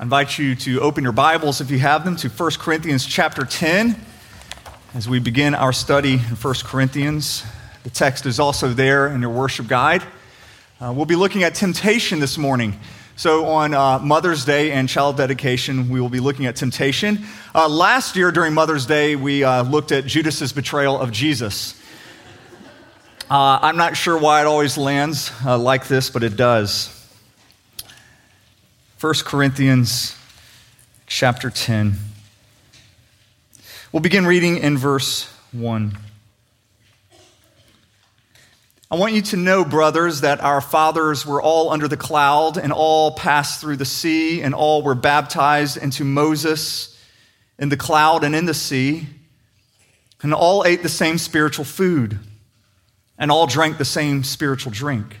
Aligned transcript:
I 0.00 0.04
invite 0.04 0.38
you 0.38 0.54
to 0.54 0.80
open 0.80 1.02
your 1.02 1.12
Bibles, 1.12 1.60
if 1.60 1.72
you 1.72 1.80
have 1.80 2.04
them, 2.04 2.14
to 2.18 2.28
1 2.28 2.50
Corinthians 2.60 3.04
chapter 3.04 3.44
10 3.44 4.00
as 4.94 5.08
we 5.08 5.18
begin 5.18 5.56
our 5.56 5.72
study 5.72 6.12
in 6.12 6.20
1 6.20 6.54
Corinthians. 6.62 7.44
The 7.82 7.90
text 7.90 8.24
is 8.24 8.38
also 8.38 8.68
there 8.68 9.08
in 9.08 9.20
your 9.20 9.30
worship 9.30 9.66
guide. 9.66 10.04
Uh, 10.80 10.92
we'll 10.94 11.04
be 11.04 11.16
looking 11.16 11.42
at 11.42 11.56
temptation 11.56 12.20
this 12.20 12.38
morning. 12.38 12.78
So, 13.16 13.46
on 13.46 13.74
uh, 13.74 13.98
Mother's 13.98 14.44
Day 14.44 14.70
and 14.70 14.88
child 14.88 15.16
dedication, 15.16 15.88
we 15.88 16.00
will 16.00 16.08
be 16.08 16.20
looking 16.20 16.46
at 16.46 16.54
temptation. 16.54 17.24
Uh, 17.52 17.68
last 17.68 18.14
year 18.14 18.30
during 18.30 18.54
Mother's 18.54 18.86
Day, 18.86 19.16
we 19.16 19.42
uh, 19.42 19.64
looked 19.64 19.90
at 19.90 20.04
Judas's 20.04 20.52
betrayal 20.52 20.96
of 20.96 21.10
Jesus. 21.10 21.74
Uh, 23.28 23.58
I'm 23.62 23.76
not 23.76 23.96
sure 23.96 24.16
why 24.16 24.42
it 24.42 24.46
always 24.46 24.78
lands 24.78 25.32
uh, 25.44 25.58
like 25.58 25.88
this, 25.88 26.08
but 26.08 26.22
it 26.22 26.36
does. 26.36 26.97
1 29.00 29.14
Corinthians 29.24 30.16
chapter 31.06 31.50
10. 31.50 31.94
We'll 33.92 34.00
begin 34.00 34.26
reading 34.26 34.58
in 34.58 34.76
verse 34.76 35.32
1. 35.52 35.96
I 38.90 38.96
want 38.96 39.12
you 39.12 39.22
to 39.22 39.36
know, 39.36 39.64
brothers, 39.64 40.22
that 40.22 40.40
our 40.40 40.60
fathers 40.60 41.24
were 41.24 41.40
all 41.40 41.70
under 41.70 41.86
the 41.86 41.96
cloud, 41.96 42.58
and 42.58 42.72
all 42.72 43.12
passed 43.12 43.60
through 43.60 43.76
the 43.76 43.84
sea, 43.84 44.42
and 44.42 44.52
all 44.52 44.82
were 44.82 44.96
baptized 44.96 45.76
into 45.76 46.02
Moses 46.02 47.00
in 47.56 47.68
the 47.68 47.76
cloud 47.76 48.24
and 48.24 48.34
in 48.34 48.46
the 48.46 48.54
sea, 48.54 49.06
and 50.24 50.34
all 50.34 50.64
ate 50.64 50.82
the 50.82 50.88
same 50.88 51.18
spiritual 51.18 51.64
food, 51.64 52.18
and 53.16 53.30
all 53.30 53.46
drank 53.46 53.78
the 53.78 53.84
same 53.84 54.24
spiritual 54.24 54.72
drink. 54.72 55.20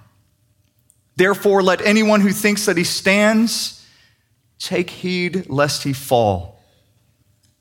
Therefore, 1.21 1.61
let 1.61 1.85
anyone 1.85 2.21
who 2.21 2.31
thinks 2.31 2.65
that 2.65 2.77
he 2.77 2.83
stands 2.83 3.85
take 4.57 4.89
heed 4.89 5.47
lest 5.51 5.83
he 5.83 5.93
fall. 5.93 6.59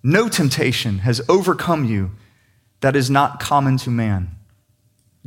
No 0.02 0.30
temptation 0.30 1.00
has 1.00 1.20
overcome 1.28 1.84
you 1.84 2.12
that 2.80 2.96
is 2.96 3.10
not 3.10 3.38
common 3.38 3.76
to 3.76 3.90
man. 3.90 4.34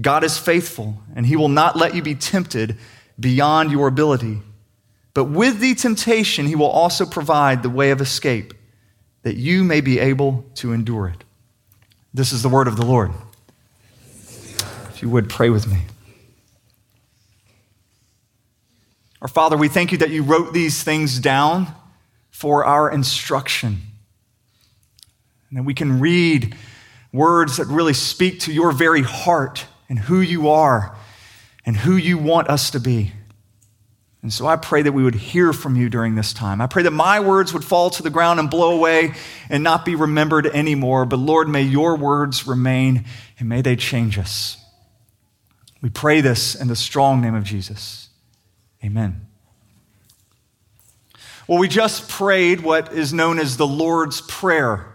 God 0.01 0.23
is 0.23 0.39
faithful, 0.39 0.97
and 1.15 1.27
he 1.27 1.35
will 1.35 1.47
not 1.47 1.75
let 1.75 1.93
you 1.93 2.01
be 2.01 2.15
tempted 2.15 2.75
beyond 3.19 3.71
your 3.71 3.87
ability. 3.87 4.41
But 5.13 5.25
with 5.25 5.59
the 5.59 5.75
temptation, 5.75 6.47
he 6.47 6.55
will 6.55 6.71
also 6.71 7.05
provide 7.05 7.61
the 7.61 7.69
way 7.69 7.91
of 7.91 8.01
escape, 8.01 8.55
that 9.21 9.35
you 9.35 9.63
may 9.63 9.79
be 9.79 9.99
able 9.99 10.43
to 10.55 10.73
endure 10.73 11.09
it. 11.09 11.23
This 12.15 12.33
is 12.33 12.41
the 12.41 12.49
word 12.49 12.67
of 12.67 12.77
the 12.77 12.85
Lord. 12.85 13.11
If 14.89 15.03
you 15.03 15.09
would 15.09 15.29
pray 15.29 15.51
with 15.51 15.67
me. 15.67 15.83
Our 19.23 19.29
Father, 19.29 19.55
we 19.55 19.69
thank 19.69 19.93
you 19.93 19.99
that 19.99 20.09
you 20.09 20.21
wrote 20.21 20.51
these 20.51 20.83
things 20.83 21.17
down 21.17 21.73
for 22.29 22.65
our 22.65 22.91
instruction. 22.91 23.81
And 25.47 25.57
that 25.57 25.63
we 25.63 25.73
can 25.73 26.01
read 26.01 26.57
words 27.13 27.55
that 27.55 27.67
really 27.67 27.93
speak 27.93 28.41
to 28.41 28.51
your 28.51 28.73
very 28.73 29.01
heart 29.01 29.65
and 29.87 29.97
who 29.97 30.19
you 30.19 30.49
are 30.49 30.97
and 31.65 31.77
who 31.77 31.95
you 31.95 32.17
want 32.17 32.49
us 32.49 32.69
to 32.71 32.81
be. 32.81 33.13
And 34.21 34.33
so 34.33 34.45
I 34.45 34.57
pray 34.57 34.81
that 34.81 34.91
we 34.91 35.05
would 35.05 35.15
hear 35.15 35.53
from 35.53 35.77
you 35.77 35.87
during 35.87 36.15
this 36.15 36.33
time. 36.33 36.59
I 36.59 36.67
pray 36.67 36.83
that 36.83 36.91
my 36.91 37.21
words 37.21 37.53
would 37.53 37.63
fall 37.63 37.89
to 37.91 38.03
the 38.03 38.09
ground 38.09 38.41
and 38.41 38.49
blow 38.49 38.75
away 38.75 39.13
and 39.49 39.63
not 39.63 39.85
be 39.85 39.95
remembered 39.95 40.47
anymore. 40.47 41.05
But 41.05 41.19
Lord, 41.19 41.47
may 41.47 41.61
your 41.61 41.95
words 41.95 42.45
remain 42.45 43.05
and 43.39 43.47
may 43.47 43.61
they 43.61 43.77
change 43.77 44.19
us. 44.19 44.57
We 45.81 45.89
pray 45.89 46.19
this 46.19 46.55
in 46.55 46.67
the 46.67 46.75
strong 46.75 47.21
name 47.21 47.35
of 47.35 47.45
Jesus. 47.45 48.09
Amen. 48.83 49.25
Well, 51.47 51.57
we 51.57 51.67
just 51.67 52.09
prayed 52.09 52.61
what 52.61 52.93
is 52.93 53.13
known 53.13 53.39
as 53.39 53.57
the 53.57 53.67
Lord's 53.67 54.21
Prayer. 54.21 54.87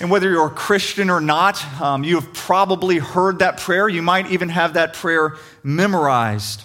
And 0.00 0.10
whether 0.10 0.30
you're 0.30 0.46
a 0.46 0.50
Christian 0.50 1.10
or 1.10 1.20
not, 1.20 1.62
um, 1.80 2.04
you 2.04 2.16
have 2.16 2.32
probably 2.32 2.98
heard 2.98 3.40
that 3.40 3.58
prayer. 3.58 3.88
You 3.88 4.02
might 4.02 4.30
even 4.30 4.48
have 4.48 4.74
that 4.74 4.94
prayer 4.94 5.36
memorized. 5.62 6.62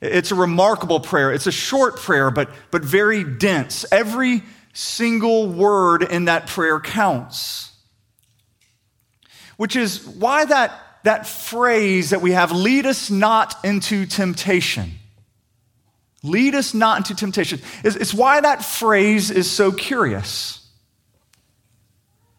It's 0.00 0.30
a 0.30 0.34
remarkable 0.34 1.00
prayer. 1.00 1.32
It's 1.32 1.46
a 1.46 1.52
short 1.52 1.96
prayer, 1.96 2.30
but, 2.30 2.50
but 2.70 2.82
very 2.82 3.24
dense. 3.24 3.84
Every 3.92 4.42
single 4.72 5.48
word 5.48 6.02
in 6.02 6.24
that 6.24 6.46
prayer 6.46 6.80
counts. 6.80 7.72
Which 9.56 9.76
is 9.76 10.06
why 10.06 10.44
that 10.46 10.72
that 11.04 11.26
phrase 11.26 12.10
that 12.10 12.20
we 12.22 12.32
have, 12.32 12.52
lead 12.52 12.86
us 12.86 13.10
not 13.10 13.56
into 13.64 14.06
temptation. 14.06 14.92
Lead 16.22 16.54
us 16.54 16.72
not 16.74 16.98
into 16.98 17.14
temptation. 17.14 17.60
It's 17.82 18.14
why 18.14 18.40
that 18.40 18.64
phrase 18.64 19.30
is 19.30 19.50
so 19.50 19.72
curious. 19.72 20.58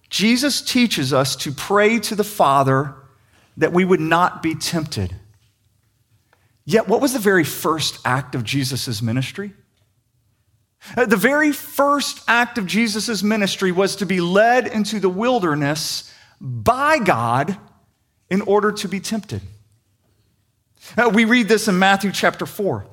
Jesus 0.09 0.61
teaches 0.61 1.11
us 1.11 1.35
to 1.37 1.51
pray 1.51 1.99
to 1.99 2.15
the 2.15 2.23
Father 2.23 2.95
that 3.57 3.73
we 3.73 3.83
would 3.83 3.99
not 3.99 4.41
be 4.41 4.55
tempted. 4.55 5.15
Yet, 6.65 6.87
what 6.87 7.01
was 7.01 7.13
the 7.13 7.19
very 7.19 7.43
first 7.43 7.99
act 8.05 8.35
of 8.35 8.43
Jesus' 8.43 9.01
ministry? 9.01 9.53
Uh, 10.95 11.05
the 11.05 11.17
very 11.17 11.51
first 11.51 12.23
act 12.27 12.57
of 12.57 12.65
Jesus' 12.65 13.23
ministry 13.23 13.71
was 13.71 13.97
to 13.97 14.05
be 14.05 14.21
led 14.21 14.67
into 14.67 14.99
the 14.99 15.09
wilderness 15.09 16.13
by 16.39 16.99
God 16.99 17.57
in 18.33 18.41
order 18.41 18.71
to 18.71 18.87
be 18.87 18.99
tempted. 18.99 19.43
Uh, 20.97 21.11
we 21.13 21.23
read 21.23 21.47
this 21.47 21.67
in 21.67 21.77
Matthew 21.77 22.11
chapter 22.11 22.47
4. 22.47 22.83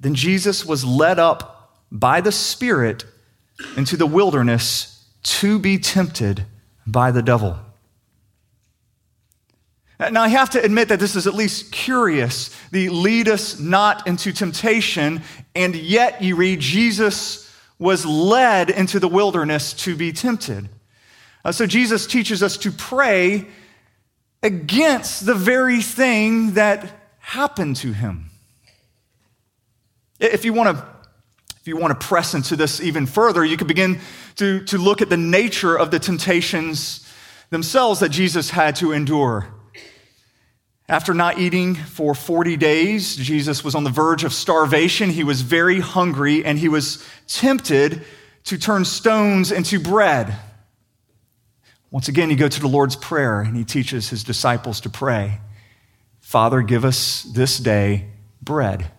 Then 0.00 0.16
Jesus 0.16 0.66
was 0.66 0.84
led 0.84 1.20
up 1.20 1.78
by 1.92 2.20
the 2.20 2.32
Spirit 2.32 3.04
into 3.76 3.96
the 3.96 4.04
wilderness 4.04 5.06
to 5.22 5.60
be 5.60 5.78
tempted 5.78 6.44
by 6.84 7.12
the 7.12 7.22
devil. 7.22 7.56
Uh, 10.00 10.10
now, 10.10 10.22
I 10.22 10.28
have 10.28 10.50
to 10.50 10.64
admit 10.64 10.88
that 10.88 10.98
this 10.98 11.14
is 11.14 11.28
at 11.28 11.34
least 11.34 11.70
curious. 11.70 12.50
The 12.72 12.88
lead 12.88 13.28
us 13.28 13.60
not 13.60 14.08
into 14.08 14.32
temptation, 14.32 15.22
and 15.54 15.76
yet 15.76 16.20
you 16.20 16.34
read 16.34 16.58
Jesus 16.58 17.48
was 17.78 18.04
led 18.04 18.68
into 18.68 18.98
the 18.98 19.06
wilderness 19.06 19.72
to 19.74 19.94
be 19.94 20.10
tempted. 20.12 20.68
Uh, 21.44 21.52
so 21.52 21.66
Jesus 21.66 22.04
teaches 22.04 22.42
us 22.42 22.56
to 22.56 22.72
pray 22.72 23.46
against 24.42 25.26
the 25.26 25.34
very 25.34 25.80
thing 25.80 26.54
that 26.54 26.90
happened 27.18 27.76
to 27.76 27.92
him. 27.92 28.30
If 30.18 30.44
you 30.44 30.52
want 30.52 30.76
to 30.76 30.92
if 31.62 31.68
you 31.68 31.76
want 31.76 31.98
to 31.98 32.06
press 32.06 32.34
into 32.34 32.56
this 32.56 32.80
even 32.80 33.06
further, 33.06 33.44
you 33.44 33.56
could 33.56 33.68
begin 33.68 34.00
to, 34.34 34.64
to 34.64 34.78
look 34.78 35.00
at 35.00 35.08
the 35.08 35.16
nature 35.16 35.78
of 35.78 35.92
the 35.92 36.00
temptations 36.00 37.08
themselves 37.50 38.00
that 38.00 38.08
Jesus 38.08 38.50
had 38.50 38.74
to 38.76 38.90
endure. 38.90 39.46
After 40.88 41.14
not 41.14 41.38
eating 41.38 41.76
for 41.76 42.16
40 42.16 42.56
days, 42.56 43.14
Jesus 43.14 43.62
was 43.62 43.76
on 43.76 43.84
the 43.84 43.90
verge 43.90 44.24
of 44.24 44.32
starvation. 44.32 45.10
He 45.10 45.22
was 45.22 45.42
very 45.42 45.78
hungry 45.78 46.44
and 46.44 46.58
he 46.58 46.68
was 46.68 47.06
tempted 47.28 48.04
to 48.44 48.58
turn 48.58 48.84
stones 48.84 49.52
into 49.52 49.78
bread. 49.78 50.34
Once 51.92 52.08
again, 52.08 52.30
you 52.30 52.36
go 52.36 52.48
to 52.48 52.60
the 52.60 52.66
Lord's 52.66 52.96
Prayer 52.96 53.42
and 53.42 53.54
he 53.54 53.64
teaches 53.64 54.08
his 54.08 54.24
disciples 54.24 54.80
to 54.80 54.90
pray 54.90 55.40
Father, 56.20 56.62
give 56.62 56.84
us 56.84 57.24
this 57.24 57.58
day 57.58 58.06
bread. 58.40 58.90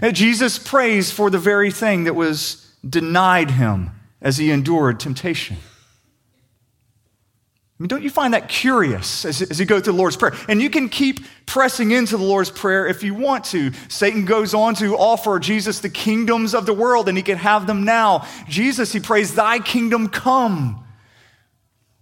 And 0.00 0.14
Jesus 0.14 0.56
prays 0.56 1.10
for 1.10 1.30
the 1.30 1.38
very 1.38 1.72
thing 1.72 2.04
that 2.04 2.14
was 2.14 2.72
denied 2.88 3.50
him 3.50 3.90
as 4.22 4.36
he 4.36 4.52
endured 4.52 5.00
temptation. 5.00 5.56
I 5.56 7.82
mean, 7.82 7.88
don't 7.88 8.02
you 8.02 8.10
find 8.10 8.34
that 8.34 8.48
curious 8.48 9.24
as, 9.24 9.42
as 9.42 9.58
you 9.58 9.66
go 9.66 9.80
through 9.80 9.94
the 9.94 9.98
Lord's 9.98 10.16
Prayer? 10.16 10.34
And 10.48 10.62
you 10.62 10.70
can 10.70 10.88
keep 10.88 11.24
pressing 11.46 11.90
into 11.90 12.16
the 12.16 12.22
Lord's 12.22 12.50
Prayer 12.50 12.86
if 12.86 13.02
you 13.02 13.14
want 13.14 13.46
to. 13.46 13.72
Satan 13.88 14.26
goes 14.26 14.54
on 14.54 14.76
to 14.76 14.96
offer 14.96 15.40
Jesus 15.40 15.80
the 15.80 15.90
kingdoms 15.90 16.54
of 16.54 16.66
the 16.66 16.74
world, 16.74 17.08
and 17.08 17.18
he 17.18 17.24
can 17.24 17.38
have 17.38 17.66
them 17.66 17.84
now. 17.84 18.28
Jesus, 18.48 18.92
he 18.92 19.00
prays, 19.00 19.34
Thy 19.34 19.58
kingdom 19.58 20.08
come. 20.08 20.84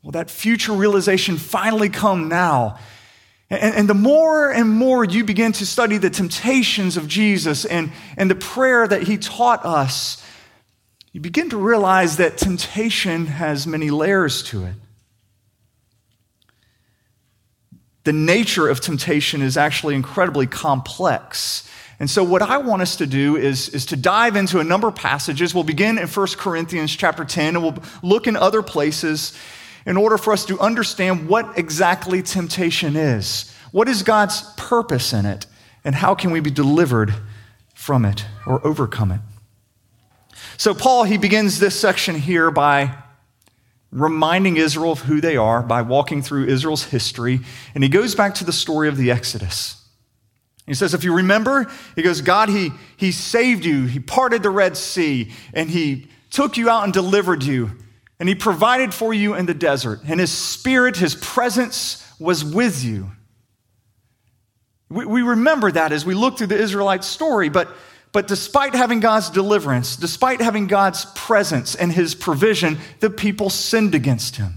Well, 0.03 0.13
that 0.13 0.31
future 0.31 0.73
realization 0.73 1.37
finally 1.37 1.89
come 1.89 2.29
now. 2.29 2.79
And, 3.51 3.75
and, 3.75 3.89
the 3.89 3.95
more 3.95 4.51
and 4.53 4.69
more 4.69 5.05
you 5.05 5.25
begin 5.25 5.53
to 5.53 5.65
study 5.65 5.97
the 5.97 6.11
temptations 6.11 6.99
of 6.99 7.09
Jesus 7.09 7.65
and, 7.65 7.91
and 8.17 8.31
the 8.31 8.35
prayer 8.35 8.87
that 8.87 9.05
he 9.05 9.17
taught 9.17 9.65
us, 9.65 10.23
you 11.13 11.21
begin 11.23 11.51
to 11.51 11.57
realize 11.57 12.19
that 12.19 12.37
temptation 12.37 13.27
has 13.27 13.67
many 13.67 13.91
layers 13.91 14.43
to 14.45 14.67
it. 14.67 14.75
The 18.05 18.13
nature 18.13 18.69
of 18.69 18.81
temptation 18.81 19.41
is 19.41 19.57
actually 19.57 19.95
incredibly 19.95 20.47
complex. 20.47 21.69
And 21.99 22.09
so 22.09 22.23
what 22.23 22.43
I 22.43 22.59
want 22.59 22.83
us 22.83 22.97
to 22.97 23.07
do 23.07 23.37
is, 23.37 23.71
is 23.71 23.87
to 23.87 23.97
dive 23.97 24.37
into 24.37 24.61
a 24.61 24.65
number 24.65 24.89
of 24.89 24.95
passages. 24.95 25.55
We'll 25.55 25.65
begin 25.65 25.99
in 25.99 26.07
1 26.07 26.27
Corinthians 26.37 26.95
chapter 26.95 27.25
10, 27.25 27.57
and 27.57 27.63
we'll 27.63 27.83
look 28.03 28.27
in 28.27 28.37
other 28.37 28.63
places 28.63 29.37
in 29.89 29.97
order 29.97 30.19
for 30.19 30.35
us 30.35 30.45
to 30.45 30.61
understand 30.61 31.29
what 31.31 31.59
exactly 31.59 32.21
temptation 32.23 32.95
is. 32.95 33.51
What 33.73 33.89
is 33.89 34.03
God's 34.03 34.43
purpose 34.59 35.15
in 35.15 35.25
it? 35.25 35.47
And 35.83 35.95
how 35.95 36.15
can 36.15 36.31
we 36.31 36.41
be 36.41 36.51
delivered 36.51 37.15
from 37.75 38.05
it 38.05 38.27
or 38.47 38.65
overcome 38.67 39.13
it? 39.13 39.21
So, 40.59 40.75
Paul, 40.75 41.05
he 41.05 41.17
begins 41.17 41.59
this 41.59 41.75
section 41.75 42.17
here 42.17 42.51
by 42.51 42.97
reminding 43.91 44.59
Israel 44.59 44.93
of 44.93 45.01
who 45.01 45.23
they 45.23 45.39
are 45.39 45.63
by 45.63 45.81
walking 45.81 46.21
through 46.21 46.49
Israel's 46.49 46.85
history. 46.85 47.41
And 47.75 47.83
he 47.83 47.89
goes 47.89 48.15
back 48.15 48.35
to 48.37 48.45
the 48.45 48.53
story 48.53 48.89
of 48.89 48.99
the 48.99 49.11
Exodus. 49.11 49.83
He 50.67 50.75
says, 50.75 50.93
if 50.93 51.03
you 51.03 51.15
remember, 51.15 51.67
he 51.97 52.03
goes, 52.03 52.21
God, 52.21 52.51
he, 52.51 52.73
he 52.99 53.11
saved 53.11 53.65
you, 53.65 53.87
he 53.87 54.01
parted 54.01 54.43
the 54.43 54.51
Red 54.51 54.77
Sea, 54.77 55.33
and 55.55 55.71
he 55.71 56.09
took 56.31 56.59
you 56.59 56.69
out 56.69 56.85
and 56.85 56.93
delivered 56.93 57.43
you. 57.43 57.71
And 58.21 58.29
he 58.29 58.35
provided 58.35 58.93
for 58.93 59.15
you 59.15 59.35
in 59.35 59.47
the 59.47 59.55
desert, 59.55 60.01
and 60.07 60.19
his 60.19 60.33
spirit, 60.33 60.97
his 60.97 61.15
presence 61.15 62.05
was 62.19 62.45
with 62.45 62.85
you. 62.85 63.13
We, 64.89 65.07
we 65.07 65.23
remember 65.23 65.71
that 65.71 65.93
as 65.93 66.05
we 66.05 66.15
look 66.15 66.39
through 66.39 66.49
the 66.49 66.59
Israelite 66.59 67.05
story, 67.05 67.49
but, 67.49 67.69
but 68.13 68.27
despite 68.27 68.75
having 68.75 69.01
God's 69.01 69.31
deliverance, 69.31 69.97
despite 69.97 70.41
having 70.41 70.67
God's 70.67 71.05
presence 71.15 71.75
and 71.75 71.93
his 71.93 72.15
provision, 72.15 72.79
the 73.01 73.11
people 73.11 73.51
sinned 73.51 73.95
against 73.95 74.37
him. 74.37 74.55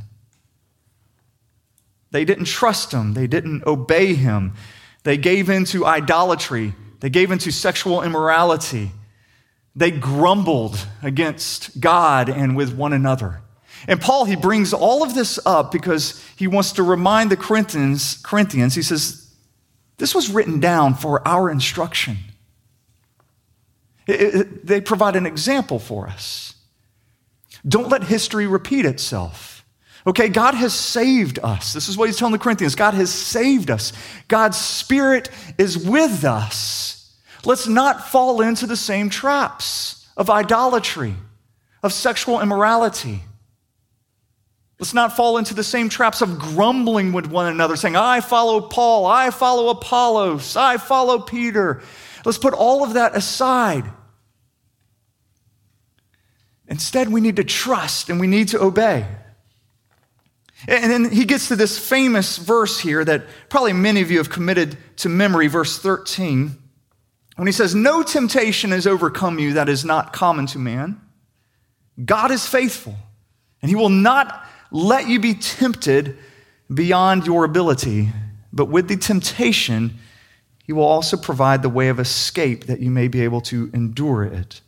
They 2.09 2.25
didn't 2.25 2.45
trust 2.45 2.91
him, 2.91 3.13
they 3.13 3.27
didn't 3.27 3.65
obey 3.67 4.15
him, 4.15 4.53
they 5.03 5.17
gave 5.17 5.49
into 5.49 5.85
idolatry, 5.85 6.73
they 6.99 7.09
gave 7.09 7.31
into 7.31 7.51
sexual 7.51 8.01
immorality. 8.01 8.91
They 9.75 9.91
grumbled 9.91 10.85
against 11.01 11.79
God 11.79 12.29
and 12.29 12.55
with 12.55 12.73
one 12.75 12.93
another. 12.93 13.41
And 13.87 13.99
Paul, 13.99 14.25
he 14.25 14.35
brings 14.35 14.73
all 14.73 15.03
of 15.03 15.15
this 15.15 15.39
up 15.45 15.71
because 15.71 16.23
he 16.35 16.47
wants 16.47 16.73
to 16.73 16.83
remind 16.83 17.31
the 17.31 17.37
Corinthians, 17.37 18.21
Corinthians, 18.23 18.75
he 18.75 18.81
says, 18.81 19.33
this 19.97 20.15
was 20.15 20.29
written 20.29 20.59
down 20.59 20.95
for 20.95 21.25
our 21.27 21.49
instruction. 21.49 22.17
It, 24.07 24.21
it, 24.21 24.65
they 24.65 24.81
provide 24.81 25.15
an 25.15 25.25
example 25.25 25.79
for 25.79 26.07
us. 26.07 26.55
Don't 27.67 27.89
let 27.89 28.03
history 28.03 28.47
repeat 28.47 28.85
itself. 28.85 29.63
Okay, 30.07 30.29
God 30.29 30.55
has 30.55 30.73
saved 30.73 31.37
us. 31.43 31.73
This 31.73 31.87
is 31.87 31.97
what 31.97 32.09
he's 32.09 32.17
telling 32.17 32.31
the 32.31 32.39
Corinthians. 32.39 32.73
God 32.73 32.95
has 32.95 33.11
saved 33.11 33.69
us. 33.69 33.93
God's 34.27 34.57
Spirit 34.57 35.29
is 35.59 35.77
with 35.77 36.23
us. 36.23 37.15
Let's 37.45 37.67
not 37.67 38.07
fall 38.09 38.41
into 38.41 38.65
the 38.65 38.75
same 38.75 39.09
traps 39.09 40.07
of 40.17 40.29
idolatry, 40.29 41.15
of 41.83 41.93
sexual 41.93 42.41
immorality 42.41 43.21
Let's 44.81 44.95
not 44.95 45.15
fall 45.15 45.37
into 45.37 45.53
the 45.53 45.63
same 45.63 45.89
traps 45.89 46.21
of 46.21 46.39
grumbling 46.39 47.13
with 47.13 47.27
one 47.27 47.45
another, 47.45 47.75
saying, 47.75 47.95
I 47.95 48.19
follow 48.19 48.61
Paul, 48.61 49.05
I 49.05 49.29
follow 49.29 49.69
Apollos, 49.69 50.55
I 50.55 50.77
follow 50.77 51.19
Peter. 51.19 51.83
Let's 52.25 52.39
put 52.39 52.55
all 52.55 52.83
of 52.83 52.93
that 52.93 53.15
aside. 53.15 53.85
Instead, 56.67 57.09
we 57.09 57.21
need 57.21 57.35
to 57.35 57.43
trust 57.43 58.09
and 58.09 58.19
we 58.19 58.25
need 58.25 58.47
to 58.49 58.59
obey. 58.59 59.05
And 60.67 60.91
then 60.91 61.11
he 61.11 61.25
gets 61.25 61.49
to 61.49 61.55
this 61.55 61.77
famous 61.77 62.37
verse 62.37 62.79
here 62.79 63.05
that 63.05 63.25
probably 63.49 63.73
many 63.73 64.01
of 64.01 64.09
you 64.09 64.17
have 64.17 64.31
committed 64.31 64.79
to 64.97 65.09
memory, 65.09 65.45
verse 65.45 65.77
13, 65.77 66.57
when 67.35 67.47
he 67.47 67.51
says, 67.51 67.75
No 67.75 68.01
temptation 68.01 68.71
has 68.71 68.87
overcome 68.87 69.37
you 69.37 69.53
that 69.53 69.69
is 69.69 69.85
not 69.85 70.11
common 70.11 70.47
to 70.47 70.57
man. 70.57 70.99
God 72.03 72.31
is 72.31 72.47
faithful, 72.47 72.95
and 73.61 73.69
he 73.69 73.75
will 73.75 73.89
not 73.89 74.47
let 74.71 75.07
you 75.07 75.19
be 75.19 75.33
tempted 75.33 76.17
beyond 76.73 77.27
your 77.27 77.43
ability, 77.43 78.09
but 78.53 78.65
with 78.65 78.87
the 78.87 78.95
temptation, 78.95 79.99
he 80.65 80.73
will 80.73 80.85
also 80.85 81.17
provide 81.17 81.61
the 81.61 81.69
way 81.69 81.89
of 81.89 81.99
escape 81.99 82.65
that 82.65 82.79
you 82.79 82.89
may 82.89 83.07
be 83.09 83.21
able 83.21 83.41
to 83.41 83.69
endure 83.73 84.23
it. 84.23 84.61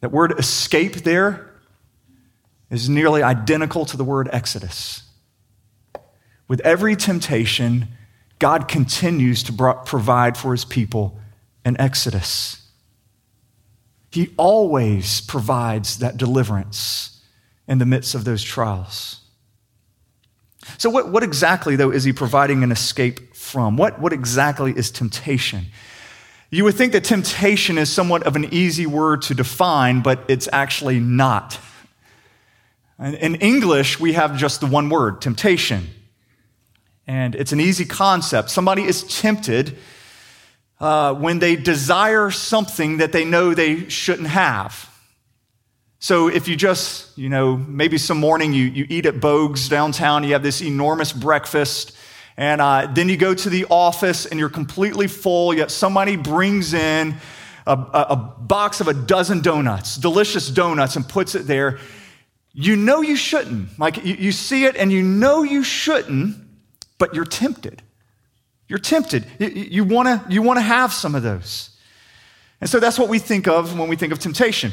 That 0.00 0.10
word 0.10 0.38
escape 0.38 0.96
there 0.96 1.50
is 2.70 2.88
nearly 2.88 3.22
identical 3.22 3.86
to 3.86 3.96
the 3.96 4.04
word 4.04 4.28
exodus. 4.32 5.02
With 6.46 6.60
every 6.60 6.96
temptation, 6.96 7.88
God 8.38 8.68
continues 8.68 9.42
to 9.44 9.74
provide 9.86 10.36
for 10.36 10.52
his 10.52 10.66
people 10.66 11.18
an 11.64 11.76
exodus. 11.80 12.60
He 14.10 14.34
always 14.36 15.22
provides 15.22 15.98
that 16.00 16.18
deliverance 16.18 17.13
in 17.66 17.78
the 17.78 17.86
midst 17.86 18.14
of 18.14 18.24
those 18.24 18.42
trials. 18.42 19.20
So, 20.78 20.88
what, 20.90 21.10
what 21.10 21.22
exactly, 21.22 21.76
though, 21.76 21.90
is 21.90 22.04
he 22.04 22.12
providing 22.12 22.62
an 22.62 22.72
escape 22.72 23.34
from? 23.34 23.76
What, 23.76 24.00
what 24.00 24.12
exactly 24.12 24.72
is 24.76 24.90
temptation? 24.90 25.66
You 26.50 26.64
would 26.64 26.74
think 26.74 26.92
that 26.92 27.04
temptation 27.04 27.78
is 27.78 27.90
somewhat 27.90 28.22
of 28.24 28.36
an 28.36 28.52
easy 28.52 28.86
word 28.86 29.22
to 29.22 29.34
define, 29.34 30.02
but 30.02 30.24
it's 30.28 30.48
actually 30.52 31.00
not. 31.00 31.58
In 32.98 33.34
English, 33.36 33.98
we 33.98 34.12
have 34.12 34.36
just 34.36 34.60
the 34.60 34.66
one 34.66 34.88
word, 34.88 35.20
temptation. 35.20 35.88
And 37.06 37.34
it's 37.34 37.52
an 37.52 37.60
easy 37.60 37.84
concept. 37.84 38.50
Somebody 38.50 38.84
is 38.84 39.02
tempted 39.04 39.76
uh, 40.80 41.14
when 41.14 41.40
they 41.40 41.56
desire 41.56 42.30
something 42.30 42.98
that 42.98 43.12
they 43.12 43.24
know 43.24 43.52
they 43.52 43.88
shouldn't 43.88 44.28
have. 44.28 44.93
So 46.04 46.28
if 46.28 46.48
you 46.48 46.54
just, 46.54 47.16
you 47.16 47.30
know, 47.30 47.56
maybe 47.56 47.96
some 47.96 48.20
morning 48.20 48.52
you, 48.52 48.66
you 48.66 48.86
eat 48.90 49.06
at 49.06 49.20
Bogues 49.20 49.70
downtown, 49.70 50.22
you 50.22 50.34
have 50.34 50.42
this 50.42 50.60
enormous 50.60 51.14
breakfast, 51.14 51.96
and 52.36 52.60
uh, 52.60 52.88
then 52.92 53.08
you 53.08 53.16
go 53.16 53.32
to 53.32 53.48
the 53.48 53.64
office 53.70 54.26
and 54.26 54.38
you're 54.38 54.50
completely 54.50 55.06
full, 55.06 55.54
yet 55.54 55.70
somebody 55.70 56.16
brings 56.16 56.74
in 56.74 57.14
a, 57.66 57.72
a, 57.72 58.06
a 58.10 58.16
box 58.16 58.82
of 58.82 58.88
a 58.88 58.92
dozen 58.92 59.40
donuts, 59.40 59.96
delicious 59.96 60.50
donuts, 60.50 60.94
and 60.94 61.08
puts 61.08 61.34
it 61.34 61.46
there. 61.46 61.78
You 62.52 62.76
know 62.76 63.00
you 63.00 63.16
shouldn't. 63.16 63.78
Like 63.78 64.04
you, 64.04 64.12
you 64.12 64.32
see 64.32 64.66
it 64.66 64.76
and 64.76 64.92
you 64.92 65.02
know 65.02 65.42
you 65.42 65.64
shouldn't, 65.64 66.36
but 66.98 67.14
you're 67.14 67.24
tempted. 67.24 67.82
You're 68.68 68.78
tempted. 68.78 69.24
You, 69.38 69.48
you 69.48 69.84
want 69.84 70.08
to 70.08 70.30
you 70.30 70.42
wanna 70.42 70.60
have 70.60 70.92
some 70.92 71.14
of 71.14 71.22
those. 71.22 71.70
And 72.60 72.68
so 72.68 72.78
that's 72.78 72.98
what 72.98 73.08
we 73.08 73.18
think 73.18 73.48
of 73.48 73.78
when 73.78 73.88
we 73.88 73.96
think 73.96 74.12
of 74.12 74.18
temptation. 74.18 74.72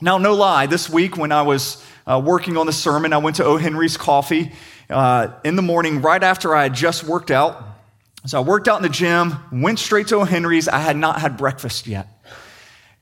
Now, 0.00 0.18
no 0.18 0.34
lie, 0.34 0.66
this 0.66 0.88
week 0.88 1.16
when 1.16 1.32
I 1.32 1.42
was 1.42 1.84
uh, 2.06 2.22
working 2.24 2.56
on 2.56 2.66
the 2.66 2.72
sermon, 2.72 3.12
I 3.12 3.18
went 3.18 3.36
to 3.36 3.44
O. 3.44 3.56
Henry's 3.56 3.96
Coffee 3.96 4.52
uh, 4.88 5.28
in 5.44 5.56
the 5.56 5.62
morning 5.62 6.02
right 6.02 6.22
after 6.22 6.54
I 6.54 6.64
had 6.64 6.74
just 6.74 7.02
worked 7.02 7.32
out. 7.32 7.64
So 8.24 8.38
I 8.38 8.44
worked 8.44 8.68
out 8.68 8.76
in 8.76 8.84
the 8.84 8.88
gym, 8.88 9.34
went 9.50 9.80
straight 9.80 10.08
to 10.08 10.16
O. 10.16 10.24
Henry's. 10.24 10.68
I 10.68 10.78
had 10.78 10.96
not 10.96 11.20
had 11.20 11.36
breakfast 11.36 11.88
yet. 11.88 12.06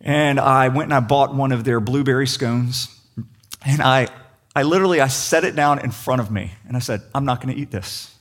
And 0.01 0.41
I 0.41 0.69
went 0.69 0.85
and 0.85 0.95
I 0.95 1.01
bought 1.01 1.35
one 1.35 1.53
of 1.53 1.65
their 1.65 1.81
blueberry 1.81 2.27
scones. 2.27 2.89
And 3.67 3.83
I, 3.83 4.09
I 4.55 4.63
literally, 4.63 5.01
I 5.01 5.09
set 5.09 5.45
it 5.45 5.55
down 5.55 5.81
in 5.81 5.91
front 5.91 6.23
of 6.23 6.31
me. 6.31 6.53
And 6.67 6.77
I 6.77 6.81
said, 6.81 7.03
I'm 7.15 7.27
not 7.27 7.43
going 7.43 7.55
to 7.55 7.61
eat 7.61 7.71
this. 7.71 8.15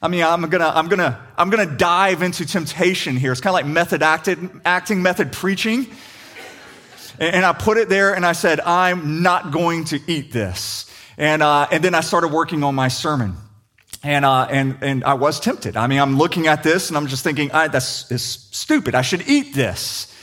I 0.00 0.08
mean, 0.08 0.22
I'm 0.22 0.42
gonna, 0.42 0.68
I'm 0.68 0.88
gonna, 0.88 1.26
I'm 1.36 1.50
gonna 1.50 1.76
dive 1.76 2.22
into 2.22 2.46
temptation 2.46 3.16
here. 3.16 3.32
It's 3.32 3.40
kind 3.40 3.50
of 3.50 3.54
like 3.54 3.66
method 3.66 4.02
acting, 4.02 5.02
method 5.02 5.32
preaching. 5.32 5.88
And 7.18 7.44
I 7.44 7.52
put 7.52 7.78
it 7.78 7.88
there 7.88 8.14
and 8.14 8.24
I 8.24 8.32
said, 8.32 8.60
I'm 8.60 9.22
not 9.22 9.50
going 9.50 9.84
to 9.86 10.00
eat 10.06 10.32
this. 10.32 10.90
And, 11.16 11.42
uh, 11.42 11.66
and 11.72 11.82
then 11.82 11.94
I 11.94 12.00
started 12.00 12.28
working 12.28 12.62
on 12.62 12.74
my 12.74 12.88
sermon. 12.88 13.36
And, 14.04 14.24
uh, 14.24 14.46
and, 14.48 14.78
and 14.82 15.04
I 15.04 15.14
was 15.14 15.40
tempted. 15.40 15.76
I 15.76 15.88
mean, 15.88 15.98
I'm 15.98 16.16
looking 16.16 16.46
at 16.46 16.62
this 16.62 16.88
and 16.88 16.96
I'm 16.96 17.08
just 17.08 17.24
thinking, 17.24 17.48
that's, 17.48 18.04
that's 18.04 18.22
stupid. 18.22 18.94
I 18.94 19.02
should 19.02 19.28
eat 19.28 19.54
this. 19.54 20.14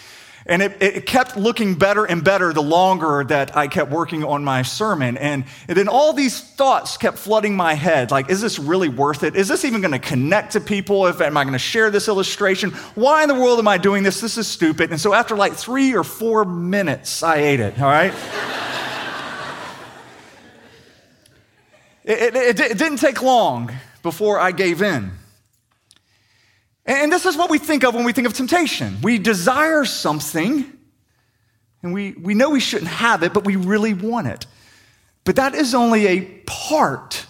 And 0.47 0.61
it, 0.61 0.77
it, 0.79 1.07
kept 1.07 1.35
looking 1.35 1.73
better 1.73 2.05
and 2.05 2.23
better 2.23 2.53
the 2.53 2.61
longer 2.61 3.23
that 3.23 3.57
I 3.57 3.67
kept 3.67 3.89
working 3.89 4.23
on 4.23 4.43
my 4.43 4.61
sermon. 4.61 5.17
And, 5.17 5.45
and 5.67 5.75
then 5.75 5.87
all 5.87 6.13
these 6.13 6.39
thoughts 6.39 6.97
kept 6.97 7.17
flooding 7.17 7.55
my 7.55 7.73
head. 7.73 8.11
Like, 8.11 8.29
is 8.29 8.41
this 8.41 8.59
really 8.59 8.87
worth 8.87 9.23
it? 9.23 9.35
Is 9.35 9.47
this 9.47 9.65
even 9.65 9.81
going 9.81 9.93
to 9.93 9.99
connect 9.99 10.51
to 10.51 10.61
people? 10.61 11.07
If, 11.07 11.19
am 11.19 11.35
I 11.35 11.45
going 11.45 11.53
to 11.53 11.59
share 11.59 11.89
this 11.89 12.07
illustration? 12.07 12.69
Why 12.93 13.23
in 13.23 13.27
the 13.27 13.33
world 13.33 13.57
am 13.57 13.67
I 13.67 13.79
doing 13.79 14.03
this? 14.03 14.21
This 14.21 14.37
is 14.37 14.47
stupid. 14.47 14.91
And 14.91 15.01
so 15.01 15.15
after 15.15 15.35
like 15.35 15.53
three 15.53 15.95
or 15.95 16.03
four 16.03 16.45
minutes, 16.45 17.23
I 17.23 17.37
ate 17.37 17.59
it, 17.59 17.81
all 17.81 17.89
right? 17.89 18.13
it, 22.03 22.35
it, 22.35 22.59
it 22.59 22.77
didn't 22.77 22.97
take 22.97 23.23
long 23.23 23.71
before 24.03 24.39
I 24.39 24.51
gave 24.51 24.83
in. 24.83 25.11
And 26.85 27.11
this 27.11 27.25
is 27.25 27.35
what 27.35 27.49
we 27.49 27.57
think 27.57 27.83
of 27.83 27.95
when 27.95 28.05
we 28.05 28.13
think 28.13 28.27
of 28.27 28.33
temptation. 28.33 28.97
We 29.01 29.17
desire 29.17 29.85
something, 29.85 30.71
and 31.81 31.93
we, 31.93 32.13
we 32.13 32.35
know 32.35 32.51
we 32.51 32.59
shouldn't 32.59 32.91
have 32.91 33.23
it, 33.23 33.33
but 33.33 33.43
we 33.43 33.55
really 33.55 33.93
want 33.93 34.27
it. 34.27 34.45
But 35.23 35.37
that 35.37 35.55
is 35.55 35.73
only 35.73 36.05
a 36.05 36.21
part 36.45 37.25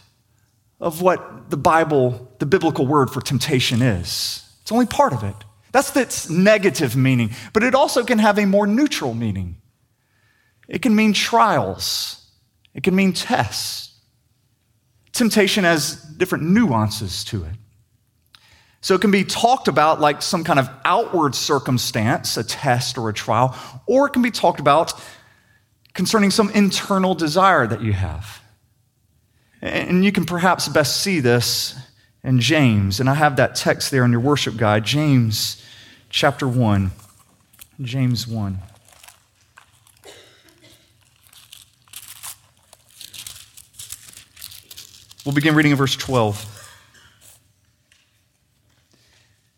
of 0.80 1.02
what 1.02 1.50
the 1.50 1.58
Bible, 1.58 2.34
the 2.40 2.46
biblical 2.46 2.86
word 2.86 3.10
for 3.10 3.22
temptation 3.22 3.82
is. 3.82 4.44
It's 4.62 4.72
only 4.72 4.86
part 4.86 5.14
of 5.14 5.24
it. 5.24 5.36
That's 5.72 5.96
its 5.96 6.30
negative 6.30 6.96
meaning, 6.96 7.32
but 7.54 7.64
it 7.64 7.76
also 7.76 8.04
can 8.04 8.20
have 8.20 8.38
a 8.38 8.46
more 8.46 8.68
neutral 8.68 9.14
meaning. 9.14 9.58
It 10.68 10.82
can 10.82 10.96
mean 10.96 11.14
trials, 11.14 12.30
it 12.74 12.84
can 12.84 12.96
mean 12.96 13.14
tests. 13.14 13.94
Temptation 15.12 15.64
has 15.64 15.96
different 15.96 16.44
nuances 16.44 17.24
to 17.26 17.46
it. 17.46 17.56
So 18.86 18.94
it 18.94 19.02
can 19.02 19.10
be 19.10 19.24
talked 19.24 19.68
about 19.68 20.00
like 20.00 20.22
some 20.22 20.44
kind 20.44 20.60
of 20.60 20.70
outward 20.86 21.34
circumstance, 21.34 22.38
a 22.38 22.44
test 22.44 23.00
or 23.00 23.10
a 23.10 23.14
trial, 23.14 23.58
or 23.88 24.06
it 24.06 24.14
can 24.14 24.22
be 24.22 24.30
talked 24.30 24.60
about 24.60 24.94
concerning 25.96 26.30
some 26.30 26.52
internal 26.52 27.16
desire 27.16 27.66
that 27.66 27.82
you 27.82 27.94
have. 27.94 28.44
And 29.60 30.06
you 30.06 30.12
can 30.12 30.24
perhaps 30.24 30.68
best 30.68 31.02
see 31.02 31.20
this 31.20 31.76
in 32.24 32.40
James. 32.40 33.00
And 33.00 33.10
I 33.10 33.16
have 33.16 33.38
that 33.38 33.56
text 33.56 33.90
there 33.90 34.06
in 34.06 34.12
your 34.12 34.20
worship 34.20 34.56
guide, 34.56 34.86
James 34.86 35.66
chapter 36.12 36.48
1. 36.48 36.92
James 37.82 38.28
1. 38.28 38.60
We'll 45.26 45.34
begin 45.34 45.56
reading 45.56 45.72
in 45.72 45.78
verse 45.80 45.96
12. 45.96 46.55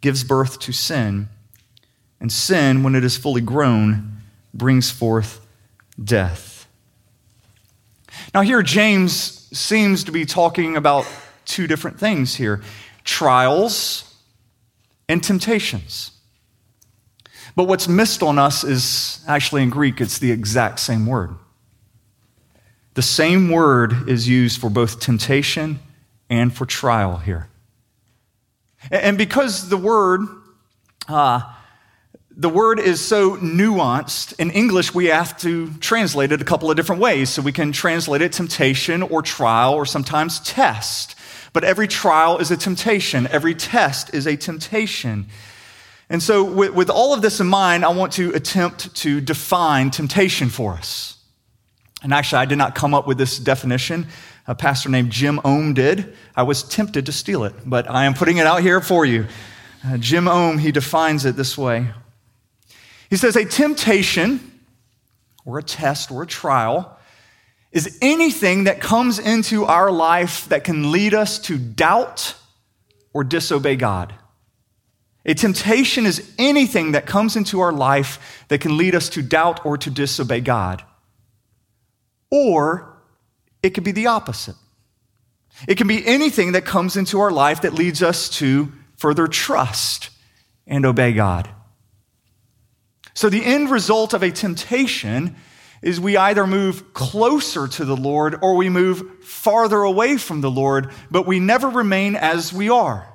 gives 0.00 0.24
birth 0.24 0.58
to 0.60 0.72
sin, 0.72 1.28
and 2.20 2.32
sin, 2.32 2.82
when 2.82 2.94
it 2.94 3.04
is 3.04 3.16
fully 3.16 3.40
grown, 3.40 4.20
brings 4.54 4.90
forth 4.90 5.46
death. 6.02 6.66
Now, 8.34 8.40
here, 8.42 8.62
James 8.62 9.48
seems 9.56 10.04
to 10.04 10.12
be 10.12 10.24
talking 10.24 10.76
about 10.76 11.06
two 11.44 11.66
different 11.66 11.98
things 11.98 12.34
here 12.34 12.62
trials 13.04 14.14
and 15.08 15.22
temptations. 15.22 16.10
But 17.54 17.64
what's 17.64 17.88
missed 17.88 18.22
on 18.22 18.38
us 18.38 18.64
is 18.64 19.24
actually 19.26 19.62
in 19.62 19.70
Greek, 19.70 20.00
it's 20.00 20.18
the 20.18 20.32
exact 20.32 20.80
same 20.80 21.06
word. 21.06 21.34
The 22.94 23.02
same 23.02 23.50
word 23.50 24.08
is 24.08 24.28
used 24.28 24.60
for 24.60 24.68
both 24.68 25.00
temptation 25.00 25.78
and 26.28 26.54
for 26.54 26.66
trial 26.66 27.18
here. 27.18 27.48
And 28.90 29.18
because 29.18 29.68
the 29.68 29.76
word, 29.76 30.20
uh, 31.08 31.40
the 32.30 32.48
word 32.48 32.78
is 32.78 33.00
so 33.00 33.36
nuanced, 33.36 34.38
in 34.38 34.50
English 34.50 34.94
we 34.94 35.06
have 35.06 35.38
to 35.38 35.72
translate 35.80 36.32
it 36.32 36.40
a 36.40 36.44
couple 36.44 36.70
of 36.70 36.76
different 36.76 37.00
ways. 37.00 37.30
So 37.30 37.42
we 37.42 37.52
can 37.52 37.72
translate 37.72 38.22
it 38.22 38.32
temptation 38.32 39.02
or 39.02 39.22
trial 39.22 39.74
or 39.74 39.86
sometimes 39.86 40.40
test. 40.40 41.16
But 41.52 41.64
every 41.64 41.88
trial 41.88 42.38
is 42.38 42.50
a 42.50 42.56
temptation, 42.56 43.26
every 43.28 43.54
test 43.54 44.12
is 44.14 44.26
a 44.26 44.36
temptation. 44.36 45.26
And 46.08 46.22
so, 46.22 46.44
with, 46.44 46.72
with 46.72 46.90
all 46.90 47.14
of 47.14 47.22
this 47.22 47.40
in 47.40 47.48
mind, 47.48 47.84
I 47.84 47.88
want 47.88 48.12
to 48.12 48.30
attempt 48.32 48.94
to 48.96 49.20
define 49.20 49.90
temptation 49.90 50.50
for 50.50 50.74
us. 50.74 51.16
And 52.02 52.12
actually, 52.12 52.38
I 52.38 52.44
did 52.44 52.58
not 52.58 52.74
come 52.74 52.94
up 52.94 53.06
with 53.08 53.18
this 53.18 53.38
definition 53.38 54.06
a 54.46 54.54
pastor 54.54 54.88
named 54.88 55.10
Jim 55.10 55.40
Ohm 55.44 55.74
did. 55.74 56.14
I 56.34 56.44
was 56.44 56.62
tempted 56.62 57.06
to 57.06 57.12
steal 57.12 57.44
it, 57.44 57.54
but 57.64 57.90
I 57.90 58.04
am 58.04 58.14
putting 58.14 58.36
it 58.36 58.46
out 58.46 58.62
here 58.62 58.80
for 58.80 59.04
you. 59.04 59.26
Uh, 59.84 59.96
Jim 59.98 60.28
Ohm, 60.28 60.58
he 60.58 60.72
defines 60.72 61.24
it 61.24 61.36
this 61.36 61.58
way. 61.58 61.88
He 63.10 63.16
says, 63.16 63.36
A 63.36 63.44
temptation, 63.44 64.60
or 65.44 65.58
a 65.58 65.62
test, 65.62 66.10
or 66.10 66.22
a 66.22 66.26
trial, 66.26 66.96
is 67.72 67.98
anything 68.00 68.64
that 68.64 68.80
comes 68.80 69.18
into 69.18 69.64
our 69.64 69.90
life 69.90 70.48
that 70.48 70.64
can 70.64 70.90
lead 70.92 71.12
us 71.12 71.38
to 71.40 71.58
doubt 71.58 72.34
or 73.12 73.24
disobey 73.24 73.76
God. 73.76 74.14
A 75.24 75.34
temptation 75.34 76.06
is 76.06 76.32
anything 76.38 76.92
that 76.92 77.06
comes 77.06 77.34
into 77.34 77.60
our 77.60 77.72
life 77.72 78.44
that 78.48 78.60
can 78.60 78.76
lead 78.76 78.94
us 78.94 79.08
to 79.10 79.22
doubt 79.22 79.66
or 79.66 79.76
to 79.76 79.90
disobey 79.90 80.40
God. 80.40 80.84
Or 82.30 82.95
it 83.66 83.74
could 83.74 83.84
be 83.84 83.92
the 83.92 84.06
opposite. 84.06 84.54
It 85.66 85.76
can 85.76 85.88
be 85.88 86.06
anything 86.06 86.52
that 86.52 86.64
comes 86.64 86.96
into 86.96 87.18
our 87.18 87.32
life 87.32 87.62
that 87.62 87.74
leads 87.74 88.02
us 88.02 88.28
to 88.38 88.72
further 88.96 89.26
trust 89.26 90.10
and 90.66 90.86
obey 90.86 91.12
God. 91.12 91.48
So, 93.12 93.28
the 93.28 93.44
end 93.44 93.70
result 93.70 94.14
of 94.14 94.22
a 94.22 94.30
temptation 94.30 95.34
is 95.82 95.98
we 95.98 96.16
either 96.16 96.46
move 96.46 96.92
closer 96.94 97.66
to 97.66 97.84
the 97.84 97.96
Lord 97.96 98.38
or 98.40 98.54
we 98.54 98.68
move 98.68 99.24
farther 99.24 99.82
away 99.82 100.16
from 100.16 100.42
the 100.42 100.50
Lord, 100.50 100.92
but 101.10 101.26
we 101.26 101.40
never 101.40 101.68
remain 101.68 102.14
as 102.14 102.52
we 102.52 102.68
are. 102.68 103.12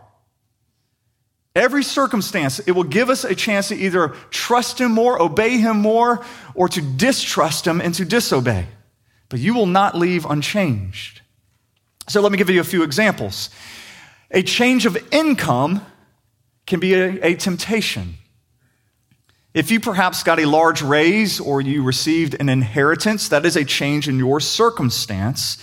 Every 1.55 1.83
circumstance, 1.83 2.59
it 2.59 2.71
will 2.71 2.83
give 2.83 3.09
us 3.09 3.23
a 3.23 3.35
chance 3.35 3.69
to 3.69 3.75
either 3.75 4.09
trust 4.31 4.81
Him 4.81 4.91
more, 4.91 5.21
obey 5.21 5.57
Him 5.57 5.77
more, 5.77 6.25
or 6.55 6.67
to 6.69 6.81
distrust 6.81 7.65
Him 7.65 7.79
and 7.79 7.93
to 7.95 8.05
disobey 8.05 8.67
but 9.31 9.39
you 9.39 9.53
will 9.53 9.65
not 9.65 9.97
leave 9.97 10.25
unchanged. 10.25 11.21
So 12.07 12.21
let 12.21 12.31
me 12.31 12.37
give 12.37 12.49
you 12.49 12.59
a 12.59 12.65
few 12.65 12.83
examples. 12.83 13.49
A 14.29 14.43
change 14.43 14.85
of 14.85 14.97
income 15.11 15.83
can 16.67 16.81
be 16.81 16.93
a, 16.93 17.21
a 17.21 17.35
temptation. 17.35 18.15
If 19.53 19.71
you 19.71 19.79
perhaps 19.79 20.23
got 20.23 20.39
a 20.39 20.45
large 20.45 20.81
raise 20.81 21.39
or 21.39 21.61
you 21.61 21.81
received 21.81 22.35
an 22.39 22.49
inheritance, 22.49 23.29
that 23.29 23.45
is 23.45 23.55
a 23.55 23.63
change 23.63 24.09
in 24.09 24.17
your 24.17 24.41
circumstance 24.41 25.57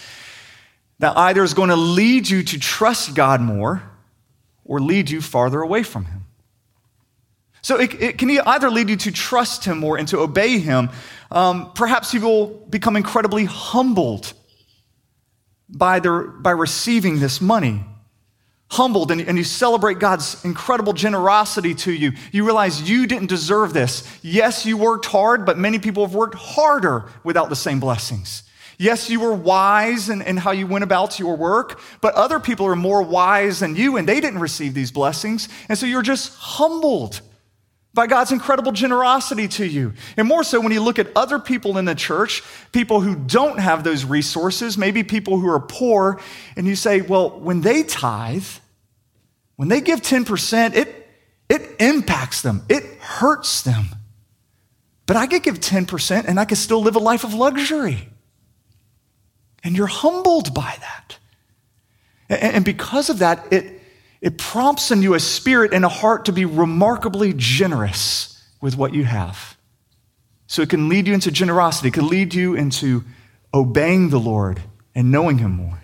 that 0.98 1.16
either 1.16 1.42
is 1.42 1.54
going 1.54 1.68
to 1.68 1.76
lead 1.76 2.28
you 2.28 2.42
to 2.42 2.58
trust 2.58 3.14
God 3.14 3.40
more 3.40 3.82
or 4.64 4.80
lead 4.80 5.10
you 5.10 5.20
farther 5.20 5.60
away 5.60 5.82
from 5.82 6.06
Him. 6.06 6.24
So 7.62 7.78
it, 7.78 7.94
it, 8.00 8.18
can 8.18 8.30
either 8.30 8.70
lead 8.70 8.88
you 8.88 8.96
to 8.96 9.12
trust 9.12 9.64
him 9.64 9.78
more 9.78 9.98
and 9.98 10.06
to 10.08 10.18
obey 10.18 10.58
him. 10.58 10.90
Um, 11.30 11.72
perhaps 11.74 12.14
you 12.14 12.20
will 12.20 12.46
become 12.46 12.96
incredibly 12.96 13.44
humbled 13.44 14.32
by, 15.68 16.00
the, 16.00 16.32
by 16.40 16.52
receiving 16.52 17.20
this 17.20 17.40
money. 17.40 17.84
Humbled, 18.70 19.10
and, 19.10 19.20
and 19.22 19.38
you 19.38 19.44
celebrate 19.44 19.98
God's 19.98 20.44
incredible 20.44 20.92
generosity 20.92 21.74
to 21.74 21.92
you. 21.92 22.12
You 22.32 22.44
realize 22.44 22.88
you 22.88 23.06
didn't 23.06 23.28
deserve 23.28 23.72
this. 23.72 24.06
Yes, 24.22 24.66
you 24.66 24.76
worked 24.76 25.06
hard, 25.06 25.46
but 25.46 25.56
many 25.56 25.78
people 25.78 26.04
have 26.04 26.14
worked 26.14 26.34
harder 26.34 27.06
without 27.24 27.48
the 27.48 27.56
same 27.56 27.80
blessings. 27.80 28.42
Yes, 28.76 29.10
you 29.10 29.20
were 29.20 29.32
wise 29.32 30.08
in, 30.08 30.22
in, 30.22 30.36
how 30.36 30.52
you 30.52 30.66
went 30.66 30.84
about 30.84 31.18
your 31.18 31.36
work, 31.36 31.80
but 32.00 32.14
other 32.14 32.38
people 32.38 32.66
are 32.66 32.76
more 32.76 33.02
wise 33.02 33.60
than 33.60 33.74
you, 33.74 33.96
and 33.96 34.06
they 34.06 34.20
didn't 34.20 34.38
receive 34.38 34.74
these 34.74 34.92
blessings. 34.92 35.48
And 35.68 35.76
so 35.76 35.86
you're 35.86 36.02
just 36.02 36.34
humbled 36.36 37.22
by 37.98 38.06
God's 38.06 38.30
incredible 38.30 38.70
generosity 38.70 39.48
to 39.48 39.66
you. 39.66 39.92
And 40.16 40.28
more 40.28 40.44
so 40.44 40.60
when 40.60 40.70
you 40.70 40.80
look 40.80 41.00
at 41.00 41.08
other 41.16 41.40
people 41.40 41.78
in 41.78 41.84
the 41.84 41.96
church, 41.96 42.44
people 42.70 43.00
who 43.00 43.16
don't 43.16 43.58
have 43.58 43.82
those 43.82 44.04
resources, 44.04 44.78
maybe 44.78 45.02
people 45.02 45.40
who 45.40 45.48
are 45.48 45.58
poor, 45.58 46.20
and 46.54 46.64
you 46.64 46.76
say, 46.76 47.00
well, 47.00 47.28
when 47.28 47.60
they 47.60 47.82
tithe, 47.82 48.46
when 49.56 49.66
they 49.66 49.80
give 49.80 50.00
10%, 50.00 50.76
it, 50.76 51.08
it 51.48 51.74
impacts 51.80 52.40
them, 52.40 52.62
it 52.68 52.84
hurts 53.00 53.62
them. 53.62 53.86
But 55.06 55.16
I 55.16 55.26
could 55.26 55.42
give 55.42 55.58
10% 55.58 56.24
and 56.24 56.38
I 56.38 56.44
could 56.44 56.58
still 56.58 56.80
live 56.80 56.94
a 56.94 57.00
life 57.00 57.24
of 57.24 57.34
luxury. 57.34 58.08
And 59.64 59.76
you're 59.76 59.88
humbled 59.88 60.54
by 60.54 60.72
that. 60.78 61.18
And 62.28 62.64
because 62.64 63.10
of 63.10 63.18
that, 63.18 63.52
it, 63.52 63.77
it 64.20 64.38
prompts 64.38 64.90
in 64.90 65.02
you 65.02 65.14
a 65.14 65.20
spirit 65.20 65.72
and 65.72 65.84
a 65.84 65.88
heart 65.88 66.24
to 66.24 66.32
be 66.32 66.44
remarkably 66.44 67.32
generous 67.36 68.42
with 68.60 68.76
what 68.76 68.92
you 68.92 69.04
have. 69.04 69.56
So 70.46 70.62
it 70.62 70.70
can 70.70 70.88
lead 70.88 71.06
you 71.06 71.14
into 71.14 71.30
generosity, 71.30 71.88
it 71.88 71.94
can 71.94 72.08
lead 72.08 72.34
you 72.34 72.54
into 72.54 73.04
obeying 73.52 74.10
the 74.10 74.18
Lord 74.18 74.62
and 74.94 75.10
knowing 75.12 75.38
Him 75.38 75.52
more. 75.52 75.82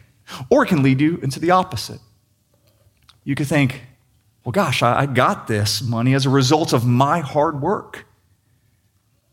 Or 0.50 0.64
it 0.64 0.68
can 0.68 0.82
lead 0.82 1.00
you 1.00 1.18
into 1.18 1.38
the 1.38 1.50
opposite. 1.50 2.00
You 3.24 3.34
could 3.34 3.46
think, 3.46 3.82
well, 4.44 4.52
gosh, 4.52 4.82
I 4.82 5.06
got 5.06 5.46
this 5.46 5.82
money 5.82 6.14
as 6.14 6.26
a 6.26 6.30
result 6.30 6.72
of 6.72 6.86
my 6.86 7.20
hard 7.20 7.60
work. 7.60 8.06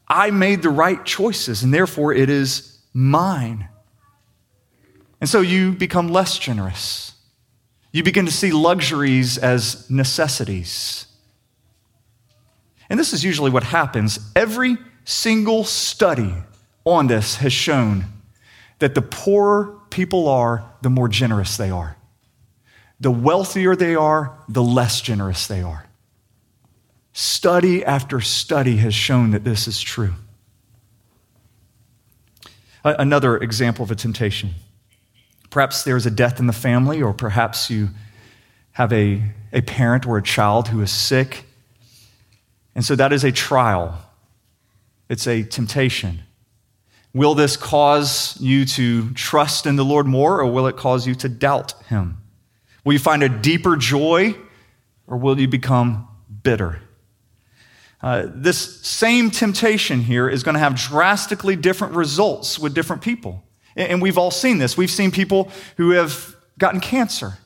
I 0.07 0.31
made 0.31 0.61
the 0.61 0.69
right 0.69 1.03
choices, 1.05 1.63
and 1.63 1.73
therefore 1.73 2.13
it 2.13 2.29
is 2.29 2.79
mine. 2.93 3.69
And 5.19 5.29
so 5.29 5.41
you 5.41 5.71
become 5.71 6.09
less 6.09 6.37
generous. 6.37 7.10
You 7.91 8.03
begin 8.03 8.25
to 8.25 8.31
see 8.31 8.51
luxuries 8.51 9.37
as 9.37 9.89
necessities. 9.89 11.07
And 12.89 12.99
this 12.99 13.13
is 13.13 13.23
usually 13.23 13.51
what 13.51 13.63
happens. 13.63 14.19
Every 14.35 14.77
single 15.03 15.63
study 15.63 16.33
on 16.85 17.07
this 17.07 17.35
has 17.37 17.53
shown 17.53 18.05
that 18.79 18.95
the 18.95 19.01
poorer 19.01 19.77
people 19.89 20.27
are, 20.27 20.63
the 20.81 20.89
more 20.89 21.07
generous 21.07 21.57
they 21.57 21.69
are. 21.69 21.97
The 22.99 23.11
wealthier 23.11 23.75
they 23.75 23.95
are, 23.95 24.37
the 24.47 24.63
less 24.63 25.01
generous 25.01 25.47
they 25.47 25.61
are. 25.61 25.85
Study 27.13 27.83
after 27.83 28.21
study 28.21 28.77
has 28.77 28.95
shown 28.95 29.31
that 29.31 29.43
this 29.43 29.67
is 29.67 29.81
true. 29.81 30.13
Another 32.83 33.37
example 33.37 33.83
of 33.83 33.91
a 33.91 33.95
temptation. 33.95 34.51
Perhaps 35.51 35.83
there's 35.83 36.07
a 36.07 36.11
death 36.11 36.39
in 36.39 36.47
the 36.47 36.53
family, 36.53 37.01
or 37.01 37.13
perhaps 37.13 37.69
you 37.69 37.89
have 38.71 38.91
a, 38.91 39.21
a 39.53 39.61
parent 39.61 40.07
or 40.07 40.17
a 40.17 40.23
child 40.23 40.69
who 40.69 40.81
is 40.81 40.91
sick. 40.91 41.43
And 42.73 42.83
so 42.83 42.95
that 42.95 43.13
is 43.13 43.23
a 43.23 43.31
trial, 43.31 44.01
it's 45.09 45.27
a 45.27 45.43
temptation. 45.43 46.23
Will 47.13 47.35
this 47.35 47.57
cause 47.57 48.39
you 48.39 48.63
to 48.65 49.11
trust 49.11 49.65
in 49.65 49.75
the 49.75 49.83
Lord 49.83 50.07
more, 50.07 50.39
or 50.39 50.49
will 50.49 50.67
it 50.67 50.77
cause 50.77 51.05
you 51.05 51.13
to 51.15 51.27
doubt 51.27 51.73
Him? 51.87 52.17
Will 52.85 52.93
you 52.93 52.99
find 52.99 53.21
a 53.21 53.29
deeper 53.29 53.75
joy, 53.75 54.33
or 55.05 55.17
will 55.17 55.37
you 55.37 55.49
become 55.49 56.07
bitter? 56.43 56.81
Uh, 58.01 58.27
this 58.33 58.81
same 58.87 59.29
temptation 59.29 60.01
here 60.01 60.29
is 60.29 60.43
going 60.43 60.53
to 60.53 60.59
have 60.59 60.75
drastically 60.75 61.57
different 61.57 61.93
results 61.93 62.57
with 62.57 62.73
different 62.73 63.01
people. 63.01 63.43
And 63.75 64.01
we've 64.01 64.17
all 64.17 64.31
seen 64.31 64.57
this. 64.57 64.77
We've 64.77 64.91
seen 64.91 65.11
people 65.11 65.49
who 65.77 65.91
have 65.91 66.35
gotten 66.57 66.79
cancer. 66.79 67.37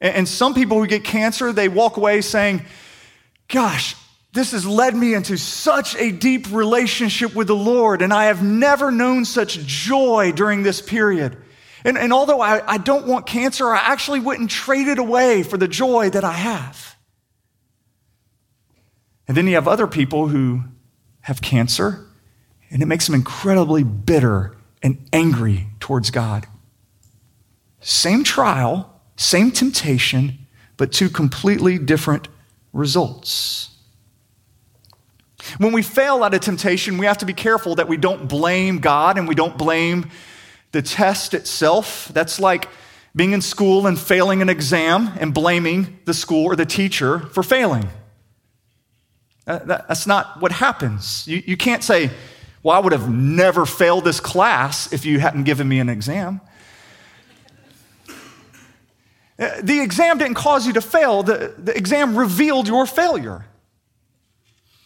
And 0.00 0.28
some 0.28 0.54
people 0.54 0.78
who 0.78 0.86
get 0.86 1.04
cancer, 1.04 1.52
they 1.52 1.68
walk 1.68 1.96
away 1.96 2.20
saying, 2.20 2.64
Gosh, 3.48 3.96
this 4.32 4.52
has 4.52 4.66
led 4.66 4.94
me 4.94 5.14
into 5.14 5.38
such 5.38 5.96
a 5.96 6.12
deep 6.12 6.52
relationship 6.52 7.34
with 7.34 7.46
the 7.46 7.56
Lord, 7.56 8.02
and 8.02 8.12
I 8.12 8.24
have 8.26 8.42
never 8.42 8.90
known 8.90 9.24
such 9.24 9.58
joy 9.60 10.32
during 10.32 10.62
this 10.62 10.82
period. 10.82 11.38
And, 11.84 11.96
and 11.96 12.12
although 12.12 12.40
I, 12.40 12.62
I 12.66 12.78
don't 12.78 13.06
want 13.06 13.26
cancer, 13.26 13.68
I 13.68 13.78
actually 13.78 14.20
wouldn't 14.20 14.50
trade 14.50 14.88
it 14.88 14.98
away 14.98 15.42
for 15.42 15.56
the 15.56 15.68
joy 15.68 16.10
that 16.10 16.24
I 16.24 16.32
have. 16.32 16.96
And 19.28 19.36
then 19.36 19.46
you 19.46 19.54
have 19.54 19.68
other 19.68 19.86
people 19.86 20.28
who 20.28 20.64
have 21.20 21.40
cancer, 21.40 22.04
and 22.70 22.82
it 22.82 22.86
makes 22.86 23.06
them 23.06 23.14
incredibly 23.14 23.84
bitter 23.84 24.55
and 24.82 24.98
angry 25.12 25.68
towards 25.80 26.10
God. 26.10 26.46
Same 27.80 28.24
trial, 28.24 29.00
same 29.16 29.50
temptation, 29.50 30.38
but 30.76 30.92
two 30.92 31.08
completely 31.08 31.78
different 31.78 32.28
results. 32.72 33.70
When 35.58 35.72
we 35.72 35.82
fail 35.82 36.24
at 36.24 36.34
a 36.34 36.38
temptation, 36.38 36.98
we 36.98 37.06
have 37.06 37.18
to 37.18 37.26
be 37.26 37.32
careful 37.32 37.76
that 37.76 37.88
we 37.88 37.96
don't 37.96 38.28
blame 38.28 38.78
God 38.78 39.16
and 39.16 39.28
we 39.28 39.34
don't 39.34 39.56
blame 39.56 40.10
the 40.72 40.82
test 40.82 41.34
itself. 41.34 42.10
That's 42.12 42.40
like 42.40 42.68
being 43.14 43.32
in 43.32 43.40
school 43.40 43.86
and 43.86 43.98
failing 43.98 44.42
an 44.42 44.48
exam 44.48 45.12
and 45.18 45.32
blaming 45.32 45.98
the 46.04 46.12
school 46.12 46.44
or 46.44 46.56
the 46.56 46.66
teacher 46.66 47.20
for 47.20 47.42
failing. 47.42 47.88
That's 49.46 50.06
not 50.06 50.40
what 50.40 50.50
happens. 50.50 51.26
You, 51.28 51.42
you 51.46 51.56
can't 51.56 51.84
say, 51.84 52.10
well, 52.62 52.76
I 52.76 52.80
would 52.80 52.92
have 52.92 53.10
never 53.10 53.66
failed 53.66 54.04
this 54.04 54.20
class 54.20 54.92
if 54.92 55.06
you 55.06 55.20
hadn't 55.20 55.44
given 55.44 55.68
me 55.68 55.78
an 55.78 55.88
exam. 55.88 56.40
Uh, 59.38 59.50
the 59.62 59.80
exam 59.80 60.18
didn't 60.18 60.36
cause 60.36 60.66
you 60.66 60.72
to 60.72 60.80
fail, 60.80 61.22
the, 61.22 61.54
the 61.58 61.76
exam 61.76 62.16
revealed 62.16 62.66
your 62.66 62.86
failure. 62.86 63.44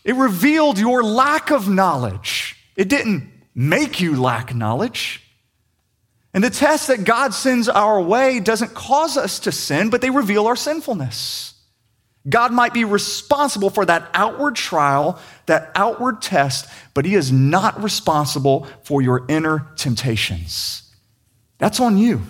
It 0.05 0.15
revealed 0.17 0.79
your 0.79 1.03
lack 1.03 1.51
of 1.51 1.69
knowledge. 1.69 2.57
It 2.75 2.89
didn't 2.89 3.31
make 3.55 4.01
you 4.01 4.21
lack 4.21 4.55
knowledge. 4.55 5.23
And 6.33 6.43
the 6.43 6.51
test 6.51 6.89
that 6.89 7.05
God 7.05 7.35
sends 7.35 7.69
our 7.69 8.01
way 8.01 8.41
doesn't 8.41 8.75
cause 8.75 9.17
us 9.17 9.41
to 9.41 9.53
sin, 9.53 9.91
but 9.91 10.01
they 10.01 10.11
reveal 10.11 10.47
our 10.47 10.57
sinfulness. 10.57 11.55
God 12.29 12.53
might 12.53 12.75
be 12.75 12.85
responsible 12.85 13.71
for 13.71 13.85
that 13.87 14.11
outward 14.13 14.55
trial, 14.55 15.19
that 15.47 15.71
outward 15.75 16.21
test, 16.21 16.69
but 16.93 17.05
He 17.05 17.15
is 17.15 17.33
not 17.33 17.83
responsible 17.83 18.67
for 18.83 19.01
your 19.01 19.25
inner 19.29 19.67
temptations. 19.77 20.83
That's 21.59 21.81
on 21.81 21.97
you. 21.97 22.23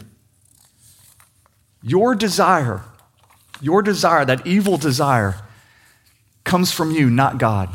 Your 1.83 2.15
desire, 2.15 2.85
your 3.61 3.83
desire, 3.83 4.25
that 4.25 4.47
evil 4.47 4.77
desire, 4.77 5.37
comes 6.45 6.73
from 6.73 6.93
you, 6.93 7.11
not 7.11 7.39
God. 7.39 7.69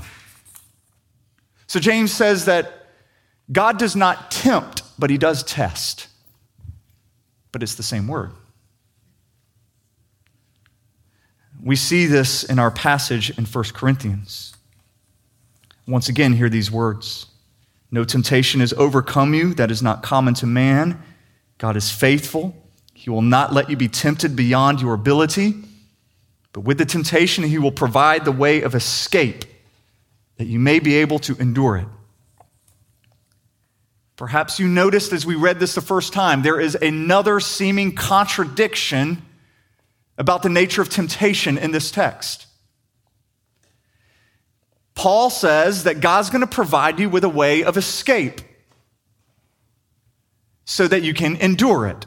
So 1.67 1.79
James 1.79 2.11
says 2.11 2.45
that 2.45 2.87
God 3.51 3.77
does 3.77 3.95
not 3.95 4.31
tempt, 4.31 4.83
but 4.97 5.09
He 5.09 5.17
does 5.17 5.43
test. 5.43 6.07
But 7.51 7.61
it's 7.61 7.75
the 7.75 7.83
same 7.83 8.07
word. 8.07 8.31
We 11.65 11.75
see 11.75 12.05
this 12.05 12.43
in 12.43 12.59
our 12.59 12.69
passage 12.69 13.35
in 13.37 13.43
1 13.43 13.63
Corinthians. 13.73 14.55
Once 15.87 16.07
again, 16.07 16.33
hear 16.33 16.47
these 16.47 16.69
words 16.69 17.25
No 17.91 18.05
temptation 18.05 18.59
has 18.61 18.71
overcome 18.73 19.33
you 19.33 19.55
that 19.55 19.71
is 19.71 19.81
not 19.81 20.03
common 20.03 20.35
to 20.35 20.45
man. 20.45 21.01
God 21.57 21.75
is 21.75 21.91
faithful. 21.91 22.55
He 22.93 23.09
will 23.09 23.23
not 23.23 23.51
let 23.51 23.69
you 23.69 23.75
be 23.75 23.87
tempted 23.87 24.35
beyond 24.35 24.79
your 24.79 24.93
ability, 24.93 25.55
but 26.53 26.61
with 26.61 26.77
the 26.77 26.85
temptation, 26.85 27.43
He 27.43 27.57
will 27.57 27.71
provide 27.71 28.25
the 28.25 28.31
way 28.31 28.61
of 28.61 28.75
escape 28.75 29.45
that 30.37 30.45
you 30.45 30.59
may 30.59 30.77
be 30.79 30.95
able 30.95 31.17
to 31.19 31.35
endure 31.37 31.77
it. 31.77 31.87
Perhaps 34.17 34.59
you 34.59 34.67
noticed 34.67 35.13
as 35.13 35.25
we 35.25 35.33
read 35.33 35.59
this 35.59 35.73
the 35.73 35.81
first 35.81 36.13
time, 36.13 36.43
there 36.43 36.59
is 36.59 36.75
another 36.75 37.39
seeming 37.39 37.95
contradiction 37.95 39.23
about 40.17 40.43
the 40.43 40.49
nature 40.49 40.81
of 40.81 40.89
temptation 40.89 41.57
in 41.57 41.71
this 41.71 41.91
text. 41.91 42.47
Paul 44.93 45.29
says 45.29 45.83
that 45.83 45.99
God's 45.99 46.29
going 46.29 46.41
to 46.41 46.47
provide 46.47 46.99
you 46.99 47.09
with 47.09 47.23
a 47.23 47.29
way 47.29 47.63
of 47.63 47.75
escape 47.75 48.41
so 50.63 50.87
that 50.87 51.03
you 51.03 51.13
can 51.13 51.35
endure 51.35 51.87
it. 51.87 52.05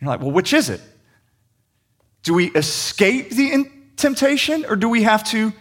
You're 0.00 0.10
like, 0.10 0.20
well, 0.20 0.32
which 0.32 0.52
is 0.52 0.68
it? 0.68 0.80
Do 2.24 2.34
we 2.34 2.50
escape 2.50 3.30
the 3.30 3.70
temptation 3.96 4.66
or 4.66 4.76
do 4.76 4.88
we 4.88 5.04
have 5.04 5.24
to 5.30 5.52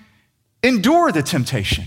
endure 0.64 1.12
the 1.12 1.22
temptation? 1.22 1.86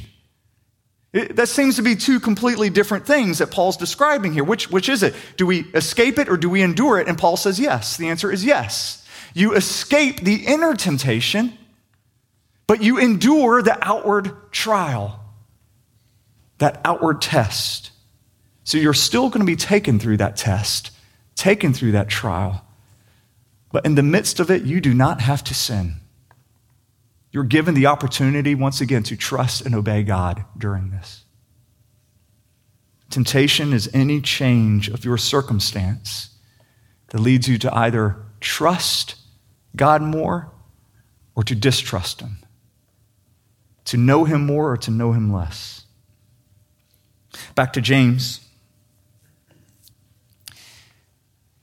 It, 1.13 1.37
that 1.37 1.49
seems 1.49 1.77
to 1.77 1.83
be 1.83 1.97
two 1.97 2.21
completely 2.21 2.71
different 2.71 3.07
things 3.07 3.39
that 3.39 3.51
Paul's 3.51 3.77
describing 3.77 4.33
here. 4.33 4.45
Which, 4.45 4.71
which 4.71 4.89
is 4.89 5.03
it? 5.03 5.15
Do 5.37 5.47
we 5.47 5.61
escape 5.75 6.19
it 6.19 6.29
or 6.29 6.37
do 6.37 6.49
we 6.49 6.63
endure 6.63 7.01
it? 7.01 7.09
And 7.09 7.19
Paul 7.19 7.37
says 7.37 7.59
yes. 7.59 7.97
The 7.97 8.09
answer 8.09 8.31
is 8.31 8.45
yes. 8.45 9.05
You 9.39 9.55
escape 9.55 10.23
the 10.23 10.47
inner 10.47 10.75
temptation, 10.75 11.57
but 12.67 12.83
you 12.83 12.99
endure 12.99 13.63
the 13.63 13.79
outward 13.87 14.51
trial, 14.51 15.21
that 16.59 16.81
outward 16.85 17.23
test. 17.23 17.93
So 18.65 18.79
you're 18.79 18.93
still 18.95 19.29
going 19.29 19.39
to 19.39 19.47
be 19.47 19.55
taken 19.55 20.01
through 20.01 20.17
that 20.17 20.37
test, 20.37 20.91
taken 21.37 21.73
through 21.73 21.93
that 21.93 22.09
trial. 22.09 22.67
But 23.71 23.87
in 23.87 23.95
the 23.95 24.03
midst 24.03 24.41
of 24.41 24.51
it, 24.51 24.65
you 24.65 24.81
do 24.81 24.93
not 24.93 25.21
have 25.21 25.45
to 25.45 25.55
sin. 25.55 25.95
You're 27.31 27.45
given 27.45 27.75
the 27.75 27.87
opportunity, 27.87 28.57
once 28.57 28.81
again, 28.81 29.05
to 29.05 29.17
trust 29.17 29.65
and 29.65 29.73
obey 29.73 30.03
God 30.03 30.45
during 30.59 30.91
this. 30.91 31.23
Temptation 33.09 33.73
is 33.73 33.89
any 33.95 34.21
change 34.21 34.89
of 34.89 35.05
your 35.05 35.17
circumstance 35.17 36.31
that 37.11 37.21
leads 37.21 37.47
you 37.47 37.57
to 37.59 37.73
either 37.73 38.17
trust 38.41 39.15
God 39.79 40.03
more 40.03 40.51
or 41.35 41.43
to 41.45 41.55
distrust 41.55 42.21
Him, 42.21 42.39
to 43.87 43.97
know 43.97 44.25
Him 44.25 44.45
more 44.45 44.73
or 44.73 44.77
to 44.77 44.91
know 44.91 45.13
Him 45.13 45.33
less. 45.33 45.87
Back 47.55 47.73
to 47.75 47.81
James. 47.81 48.41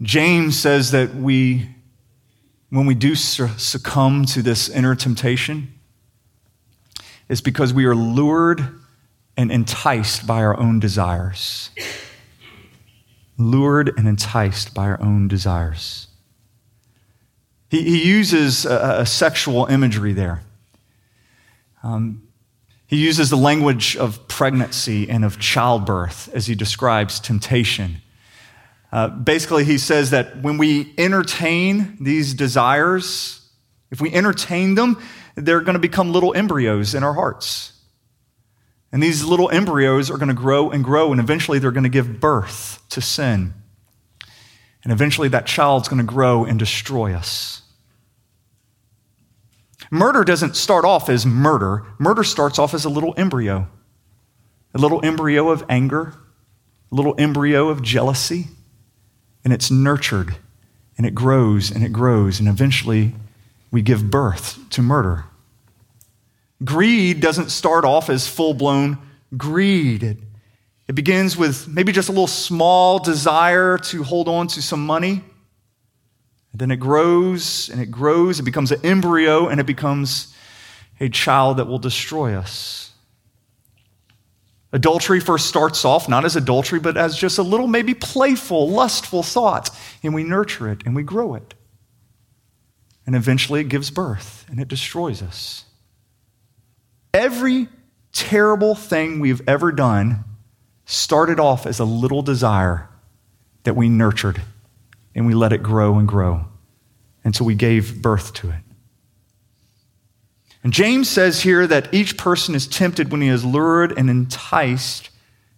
James 0.01 0.57
says 0.57 0.91
that 0.91 1.15
we, 1.15 1.69
when 2.69 2.85
we 2.85 2.95
do 2.95 3.15
succumb 3.15 4.25
to 4.25 4.41
this 4.41 4.69
inner 4.69 4.95
temptation, 4.95 5.73
it's 7.29 7.41
because 7.41 7.73
we 7.73 7.85
are 7.85 7.95
lured 7.95 8.79
and 9.37 9.51
enticed 9.51 10.25
by 10.25 10.41
our 10.43 10.57
own 10.59 10.79
desires. 10.79 11.69
Lured 13.37 13.91
and 13.97 14.07
enticed 14.07 14.73
by 14.73 14.85
our 14.85 15.01
own 15.01 15.27
desires. 15.27 16.07
He, 17.75 17.83
he 17.83 18.07
uses 18.07 18.65
a, 18.65 19.01
a, 19.01 19.05
sexual 19.05 19.65
imagery 19.65 20.13
there. 20.13 20.41
Um, 21.83 22.29
he 22.87 22.95
uses 22.95 23.29
the 23.29 23.35
language 23.35 23.97
of 23.97 24.29
pregnancy 24.29 25.09
and 25.09 25.25
of 25.25 25.39
childbirth 25.39 26.29
as 26.33 26.47
he 26.47 26.55
describes 26.55 27.19
temptation. 27.19 27.97
Uh, 28.93 29.09
basically, 29.09 29.65
he 29.65 29.77
says 29.77 30.11
that 30.11 30.41
when 30.41 30.57
we 30.57 30.93
entertain 30.97 31.97
these 31.99 32.33
desires, 32.33 33.45
if 33.91 33.99
we 33.99 34.13
entertain 34.13 34.75
them, 34.75 35.01
they're 35.35 35.59
going 35.59 35.73
to 35.73 35.79
become 35.79 36.13
little 36.13 36.33
embryos 36.33 36.95
in 36.95 37.03
our 37.03 37.13
hearts. 37.13 37.73
And 38.93 39.03
these 39.03 39.25
little 39.25 39.49
embryos 39.49 40.09
are 40.09 40.17
going 40.17 40.29
to 40.29 40.33
grow 40.33 40.69
and 40.69 40.81
grow, 40.81 41.11
and 41.11 41.19
eventually 41.19 41.59
they're 41.59 41.71
going 41.71 41.83
to 41.83 41.89
give 41.89 42.21
birth 42.21 42.81
to 42.91 43.01
sin. 43.01 43.53
And 44.85 44.93
eventually 44.93 45.27
that 45.27 45.45
child's 45.45 45.89
going 45.89 45.97
to 45.97 46.09
grow 46.09 46.45
and 46.45 46.57
destroy 46.57 47.13
us. 47.13 47.63
Murder 49.95 50.25
doesn't 50.25 50.57
start 50.57 50.83
off 50.83 51.07
as 51.07 51.25
murder, 51.25 51.85
murder 51.97 52.25
starts 52.25 52.59
off 52.59 52.73
as 52.73 52.83
a 52.83 52.89
little 52.89 53.13
embryo 53.15 53.69
a 54.73 54.77
little 54.77 54.99
embryo 55.05 55.51
of 55.51 55.63
anger, 55.69 56.13
a 56.91 56.95
little 56.95 57.15
embryo 57.17 57.69
of 57.69 57.81
jealousy, 57.81 58.49
and 59.45 59.53
it's 59.53 59.71
nurtured 59.71 60.35
and 60.97 61.07
it 61.07 61.15
grows 61.15 61.71
and 61.71 61.81
it 61.81 61.93
grows, 61.93 62.41
and 62.41 62.49
eventually 62.49 63.15
we 63.71 63.81
give 63.81 64.11
birth 64.11 64.59
to 64.71 64.81
murder. 64.81 65.23
Greed 66.65 67.21
doesn't 67.21 67.51
start 67.51 67.85
off 67.85 68.09
as 68.09 68.27
full 68.27 68.53
blown 68.53 68.97
greed. 69.37 70.03
It, 70.03 70.17
it 70.89 70.93
begins 70.93 71.37
with 71.37 71.69
maybe 71.69 71.93
just 71.93 72.09
a 72.09 72.11
little 72.11 72.27
small 72.27 72.99
desire 72.99 73.77
to 73.77 74.03
hold 74.03 74.27
on 74.27 74.47
to 74.47 74.61
some 74.61 74.85
money. 74.85 75.23
And 76.55 76.59
then 76.61 76.71
it 76.71 76.77
grows 76.77 77.67
and 77.67 77.81
it 77.81 77.91
grows. 77.91 78.39
It 78.39 78.43
becomes 78.43 78.71
an 78.71 78.79
embryo 78.85 79.49
and 79.49 79.59
it 79.59 79.65
becomes 79.65 80.33
a 81.01 81.09
child 81.09 81.57
that 81.57 81.65
will 81.65 81.79
destroy 81.79 82.33
us. 82.33 82.93
Adultery 84.71 85.19
first 85.19 85.47
starts 85.47 85.83
off 85.83 86.07
not 86.07 86.23
as 86.23 86.37
adultery, 86.37 86.79
but 86.79 86.95
as 86.95 87.17
just 87.17 87.39
a 87.39 87.43
little, 87.43 87.67
maybe 87.67 87.93
playful, 87.93 88.69
lustful 88.69 89.21
thought. 89.21 89.69
And 90.01 90.13
we 90.15 90.23
nurture 90.23 90.69
it 90.71 90.81
and 90.85 90.95
we 90.95 91.03
grow 91.03 91.35
it. 91.35 91.55
And 93.05 93.17
eventually 93.17 93.59
it 93.59 93.67
gives 93.67 93.91
birth 93.91 94.45
and 94.49 94.57
it 94.57 94.69
destroys 94.69 95.21
us. 95.21 95.65
Every 97.13 97.67
terrible 98.13 98.75
thing 98.75 99.19
we've 99.19 99.45
ever 99.45 99.73
done 99.73 100.23
started 100.85 101.37
off 101.37 101.65
as 101.65 101.79
a 101.79 101.85
little 101.85 102.21
desire 102.21 102.87
that 103.63 103.75
we 103.75 103.89
nurtured 103.89 104.41
and 105.15 105.25
we 105.25 105.33
let 105.33 105.53
it 105.53 105.63
grow 105.63 105.97
and 105.97 106.07
grow 106.07 106.45
until 107.23 107.45
we 107.45 107.55
gave 107.55 108.01
birth 108.01 108.33
to 108.33 108.49
it. 108.49 108.61
And 110.63 110.73
James 110.73 111.09
says 111.09 111.41
here 111.41 111.65
that 111.67 111.93
each 111.93 112.17
person 112.17 112.55
is 112.55 112.67
tempted 112.67 113.11
when 113.11 113.21
he 113.21 113.27
is 113.27 113.45
lured 113.45 113.97
and 113.97 114.09
enticed 114.09 115.09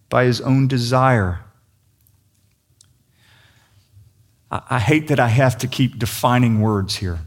by 0.08 0.24
his 0.24 0.40
own 0.40 0.68
desire. 0.68 1.40
I, 4.50 4.78
hate 4.78 5.08
that 5.08 5.20
I 5.20 5.28
have 5.28 5.58
to 5.58 5.66
keep 5.66 5.98
defining 5.98 6.60
words 6.60 6.96
here. 6.96 7.18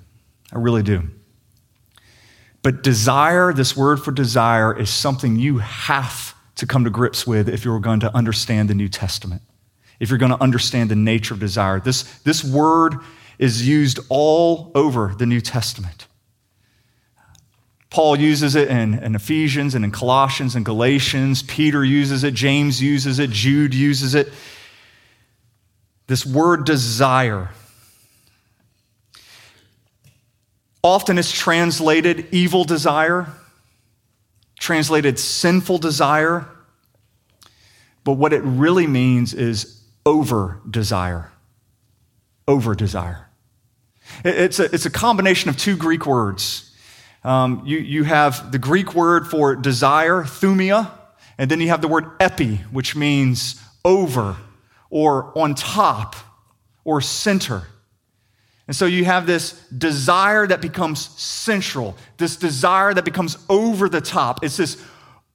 I 0.51 0.57
really 0.57 0.81
do. 0.81 1.09
But 2.63 2.83
desire, 2.83 3.53
this 3.53 3.75
word 3.75 3.97
for 3.97 4.11
desire, 4.11 4.77
is 4.77 4.89
something 4.89 5.35
you 5.35 5.59
have 5.59 6.35
to 6.55 6.67
come 6.67 6.83
to 6.83 6.89
grips 6.89 7.25
with 7.25 7.49
if 7.49 7.65
you're 7.65 7.79
going 7.79 8.01
to 8.01 8.15
understand 8.15 8.69
the 8.69 8.75
New 8.75 8.89
Testament, 8.89 9.41
if 10.01 10.09
you're 10.09 10.19
going 10.19 10.33
to 10.33 10.41
understand 10.41 10.91
the 10.91 10.95
nature 10.95 11.33
of 11.33 11.39
desire. 11.39 11.79
This, 11.79 12.03
this 12.23 12.43
word 12.43 12.95
is 13.39 13.65
used 13.65 13.99
all 14.09 14.73
over 14.75 15.15
the 15.17 15.25
New 15.25 15.39
Testament. 15.39 16.07
Paul 17.89 18.17
uses 18.17 18.55
it 18.55 18.67
in, 18.67 18.95
in, 18.95 19.15
Ephesians 19.15 19.75
and 19.75 19.85
in 19.85 19.91
Colossians 19.91 20.55
and 20.55 20.65
Galatians. 20.65 21.43
Peter 21.43 21.85
uses 21.85 22.25
it. 22.25 22.33
James 22.33 22.81
uses 22.81 23.19
it. 23.19 23.29
Jude 23.29 23.73
uses 23.73 24.15
it. 24.15 24.33
This 26.07 26.25
word 26.25 26.65
desire 26.65 27.49
Often 30.83 31.19
it's 31.19 31.31
translated 31.31 32.27
evil 32.31 32.63
desire, 32.63 33.27
translated 34.59 35.19
sinful 35.19 35.77
desire, 35.77 36.47
but 38.03 38.13
what 38.13 38.33
it 38.33 38.41
really 38.41 38.87
means 38.87 39.33
is 39.33 39.80
over 40.05 40.61
desire. 40.69 41.31
Over 42.47 42.75
desire. 42.75 43.27
It's 44.25 44.59
a, 44.59 44.73
it's 44.73 44.85
a 44.85 44.89
combination 44.89 45.49
of 45.49 45.57
two 45.57 45.77
Greek 45.77 46.05
words. 46.05 46.71
Um, 47.23 47.61
you, 47.65 47.77
you 47.77 48.03
have 48.03 48.51
the 48.51 48.59
Greek 48.59 48.95
word 48.95 49.27
for 49.27 49.55
desire, 49.55 50.23
thumia, 50.23 50.91
and 51.37 51.49
then 51.49 51.61
you 51.61 51.69
have 51.69 51.81
the 51.81 51.87
word 51.87 52.05
epi, 52.19 52.57
which 52.71 52.95
means 52.95 53.61
over 53.85 54.37
or 54.89 55.37
on 55.37 55.55
top 55.55 56.15
or 56.83 56.99
center. 57.01 57.63
And 58.67 58.75
so 58.75 58.85
you 58.85 59.05
have 59.05 59.27
this 59.27 59.53
desire 59.69 60.47
that 60.47 60.61
becomes 60.61 61.09
central, 61.19 61.95
this 62.17 62.35
desire 62.37 62.93
that 62.93 63.05
becomes 63.05 63.37
over 63.49 63.89
the 63.89 64.01
top. 64.01 64.43
It's 64.43 64.57
this 64.57 64.81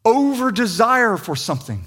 over 0.04 0.50
desire 0.50 1.16
for 1.16 1.36
something. 1.36 1.84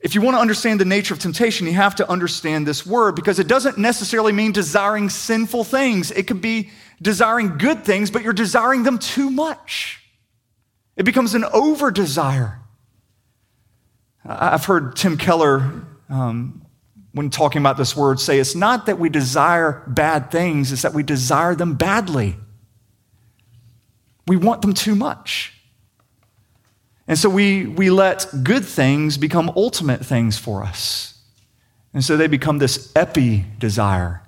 If 0.00 0.14
you 0.14 0.20
want 0.20 0.36
to 0.36 0.40
understand 0.40 0.80
the 0.80 0.84
nature 0.84 1.12
of 1.12 1.20
temptation, 1.20 1.66
you 1.66 1.72
have 1.72 1.96
to 1.96 2.08
understand 2.08 2.66
this 2.66 2.86
word 2.86 3.16
because 3.16 3.38
it 3.38 3.48
doesn't 3.48 3.78
necessarily 3.78 4.32
mean 4.32 4.52
desiring 4.52 5.10
sinful 5.10 5.64
things. 5.64 6.12
It 6.12 6.28
could 6.28 6.40
be 6.40 6.70
desiring 7.02 7.58
good 7.58 7.84
things, 7.84 8.10
but 8.10 8.22
you're 8.22 8.32
desiring 8.32 8.84
them 8.84 8.98
too 8.98 9.28
much. 9.28 10.00
It 10.96 11.04
becomes 11.04 11.34
an 11.34 11.44
over 11.44 11.90
desire. 11.90 12.60
I've 14.24 14.64
heard 14.64 14.94
Tim 14.94 15.16
Keller 15.16 15.86
um, 16.08 16.62
when 17.12 17.30
talking 17.30 17.60
about 17.60 17.76
this 17.76 17.96
word, 17.96 18.20
say 18.20 18.38
it's 18.38 18.54
not 18.54 18.86
that 18.86 18.98
we 18.98 19.08
desire 19.08 19.82
bad 19.88 20.30
things, 20.30 20.70
it's 20.70 20.82
that 20.82 20.94
we 20.94 21.02
desire 21.02 21.54
them 21.54 21.74
badly. 21.74 22.36
We 24.26 24.36
want 24.36 24.62
them 24.62 24.74
too 24.74 24.94
much. 24.94 25.57
And 27.08 27.18
so 27.18 27.30
we, 27.30 27.66
we 27.66 27.90
let 27.90 28.26
good 28.44 28.66
things 28.66 29.16
become 29.16 29.50
ultimate 29.56 30.04
things 30.04 30.38
for 30.38 30.62
us. 30.62 31.18
And 31.94 32.04
so 32.04 32.18
they 32.18 32.26
become 32.26 32.58
this 32.58 32.92
epi 32.94 33.46
desire, 33.58 34.22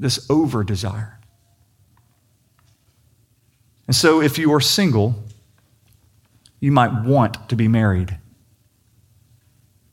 this 0.00 0.28
over 0.28 0.64
desire. 0.64 1.20
And 3.86 3.94
so 3.94 4.20
if 4.20 4.36
you 4.36 4.52
are 4.52 4.60
single, 4.60 5.14
you 6.58 6.72
might 6.72 7.04
want 7.04 7.48
to 7.50 7.56
be 7.56 7.68
married. 7.68 8.18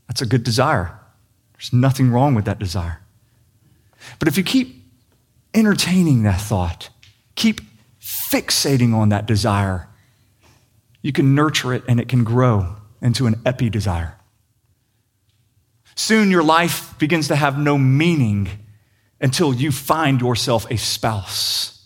That's 0.07 0.21
a 0.21 0.25
good 0.25 0.43
desire. 0.43 0.99
There's 1.53 1.71
nothing 1.71 2.09
wrong 2.09 2.33
with 2.33 2.45
that 2.45 2.57
desire. 2.57 3.01
But 4.17 4.27
if 4.27 4.35
you 4.35 4.43
keep 4.43 4.83
entertaining 5.53 6.23
that 6.23 6.41
thought, 6.41 6.89
keep 7.35 7.61
fixating 8.01 8.95
on 8.95 9.09
that 9.09 9.27
desire, 9.27 9.87
you 11.01 11.11
can 11.11 11.35
nurture 11.35 11.73
it 11.73 11.83
and 11.87 11.99
it 11.99 12.07
can 12.07 12.23
grow 12.23 12.75
into 13.01 13.27
an 13.27 13.41
epi 13.45 13.69
desire. 13.69 14.17
Soon 15.95 16.31
your 16.31 16.43
life 16.43 16.97
begins 16.99 17.27
to 17.27 17.35
have 17.35 17.57
no 17.57 17.77
meaning 17.77 18.49
until 19.19 19.53
you 19.53 19.71
find 19.71 20.21
yourself 20.21 20.69
a 20.71 20.77
spouse. 20.77 21.85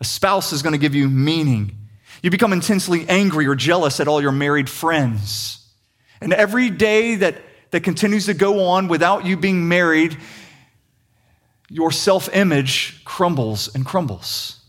A 0.00 0.04
spouse 0.04 0.52
is 0.52 0.62
going 0.62 0.72
to 0.72 0.78
give 0.78 0.94
you 0.94 1.08
meaning. 1.08 1.76
You 2.22 2.30
become 2.30 2.52
intensely 2.52 3.08
angry 3.08 3.46
or 3.46 3.54
jealous 3.54 4.00
at 4.00 4.08
all 4.08 4.20
your 4.20 4.32
married 4.32 4.68
friends. 4.68 5.64
And 6.20 6.32
every 6.32 6.70
day 6.70 7.16
that 7.16 7.36
that 7.70 7.80
continues 7.80 8.26
to 8.26 8.34
go 8.34 8.64
on 8.64 8.88
without 8.88 9.26
you 9.26 9.36
being 9.36 9.68
married, 9.68 10.16
your 11.68 11.92
self 11.92 12.34
image 12.34 13.04
crumbles 13.04 13.74
and 13.74 13.84
crumbles. 13.84 14.60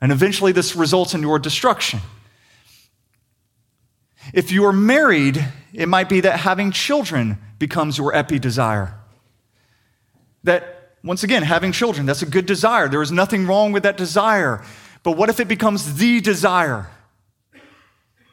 And 0.00 0.12
eventually, 0.12 0.52
this 0.52 0.76
results 0.76 1.14
in 1.14 1.22
your 1.22 1.38
destruction. 1.38 2.00
If 4.34 4.50
you 4.50 4.64
are 4.64 4.72
married, 4.72 5.46
it 5.72 5.88
might 5.88 6.08
be 6.08 6.20
that 6.22 6.40
having 6.40 6.72
children 6.72 7.38
becomes 7.60 7.96
your 7.96 8.12
epi 8.12 8.40
desire. 8.40 8.98
That, 10.42 10.96
once 11.04 11.22
again, 11.22 11.44
having 11.44 11.70
children, 11.70 12.04
that's 12.04 12.22
a 12.22 12.26
good 12.26 12.44
desire. 12.44 12.88
There 12.88 13.00
is 13.00 13.12
nothing 13.12 13.46
wrong 13.46 13.70
with 13.70 13.84
that 13.84 13.96
desire. 13.96 14.64
But 15.04 15.12
what 15.12 15.30
if 15.30 15.38
it 15.38 15.46
becomes 15.46 15.98
the 15.98 16.20
desire? 16.20 16.90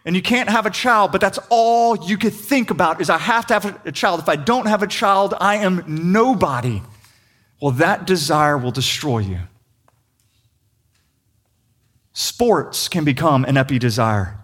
And 0.04 0.16
you 0.16 0.24
can't 0.24 0.50
have 0.50 0.66
a 0.66 0.72
child, 0.72 1.12
but 1.12 1.22
that's 1.22 1.38
all 1.52 1.96
you 1.96 2.18
could 2.18 2.34
think 2.34 2.72
about 2.72 3.00
is 3.00 3.12
I 3.12 3.20
have 3.20 3.46
to 3.48 3.54
have 3.54 3.86
a 3.86 3.92
child. 3.92 4.22
If 4.22 4.28
I 4.28 4.38
don't 4.38 4.66
have 4.66 4.82
a 4.82 4.88
child, 4.88 5.36
I 5.40 5.58
am 5.58 5.84
nobody. 5.88 6.82
Well, 7.62 7.74
that 7.74 8.08
desire 8.08 8.58
will 8.58 8.72
destroy 8.72 9.20
you. 9.20 9.42
Sports 12.14 12.88
can 12.88 13.04
become 13.04 13.46
an 13.46 13.56
epi 13.56 13.78
desire. 13.78 14.41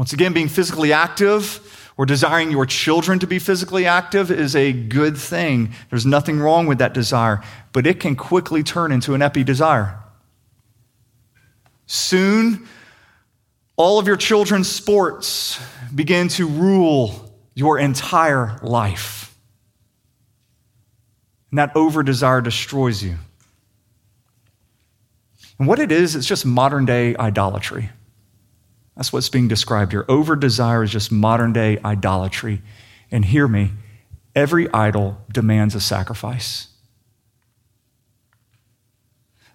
Once 0.00 0.14
again, 0.14 0.32
being 0.32 0.48
physically 0.48 0.94
active 0.94 1.92
or 1.98 2.06
desiring 2.06 2.50
your 2.50 2.64
children 2.64 3.18
to 3.18 3.26
be 3.26 3.38
physically 3.38 3.84
active 3.84 4.30
is 4.30 4.56
a 4.56 4.72
good 4.72 5.14
thing. 5.14 5.74
There's 5.90 6.06
nothing 6.06 6.40
wrong 6.40 6.66
with 6.66 6.78
that 6.78 6.94
desire, 6.94 7.42
but 7.74 7.86
it 7.86 8.00
can 8.00 8.16
quickly 8.16 8.62
turn 8.62 8.92
into 8.92 9.12
an 9.12 9.20
epi 9.20 9.44
desire. 9.44 9.98
Soon, 11.84 12.66
all 13.76 13.98
of 13.98 14.06
your 14.06 14.16
children's 14.16 14.70
sports 14.70 15.60
begin 15.94 16.28
to 16.28 16.48
rule 16.48 17.34
your 17.54 17.78
entire 17.78 18.58
life. 18.62 19.36
And 21.50 21.58
that 21.58 21.76
over 21.76 22.02
desire 22.02 22.40
destroys 22.40 23.02
you. 23.02 23.16
And 25.58 25.68
what 25.68 25.78
it 25.78 25.92
is, 25.92 26.16
it's 26.16 26.24
just 26.26 26.46
modern 26.46 26.86
day 26.86 27.14
idolatry. 27.16 27.90
That's 29.00 29.14
what's 29.14 29.30
being 29.30 29.48
described 29.48 29.92
here. 29.92 30.04
Over 30.10 30.36
desire 30.36 30.82
is 30.82 30.90
just 30.90 31.10
modern 31.10 31.54
day 31.54 31.78
idolatry. 31.82 32.60
And 33.10 33.24
hear 33.24 33.48
me, 33.48 33.70
every 34.36 34.70
idol 34.74 35.24
demands 35.32 35.74
a 35.74 35.80
sacrifice. 35.80 36.68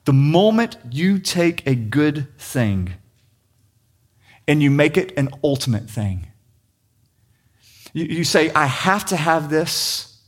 The 0.05 0.13
moment 0.13 0.77
you 0.89 1.19
take 1.19 1.67
a 1.67 1.75
good 1.75 2.35
thing 2.39 2.93
and 4.47 4.63
you 4.63 4.71
make 4.71 4.97
it 4.97 5.15
an 5.15 5.29
ultimate 5.43 5.91
thing, 5.91 6.25
you, 7.93 8.05
you 8.05 8.23
say, 8.23 8.49
I 8.49 8.65
have 8.65 9.05
to 9.05 9.15
have 9.15 9.51
this. 9.51 10.23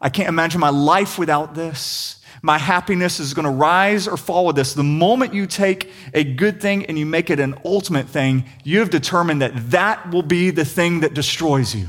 I 0.00 0.08
can't 0.08 0.28
imagine 0.28 0.60
my 0.60 0.70
life 0.70 1.20
without 1.20 1.54
this 1.54 2.20
my 2.46 2.58
happiness 2.58 3.18
is 3.18 3.34
going 3.34 3.44
to 3.44 3.50
rise 3.50 4.06
or 4.06 4.16
fall 4.16 4.46
with 4.46 4.54
this. 4.54 4.72
The 4.72 4.84
moment 4.84 5.34
you 5.34 5.48
take 5.48 5.90
a 6.14 6.22
good 6.22 6.60
thing 6.60 6.86
and 6.86 6.96
you 6.96 7.04
make 7.04 7.28
it 7.28 7.40
an 7.40 7.56
ultimate 7.64 8.06
thing, 8.06 8.44
you 8.62 8.78
have 8.78 8.88
determined 8.88 9.42
that 9.42 9.72
that 9.72 10.12
will 10.12 10.22
be 10.22 10.50
the 10.52 10.64
thing 10.64 11.00
that 11.00 11.12
destroys 11.12 11.74
you. 11.74 11.88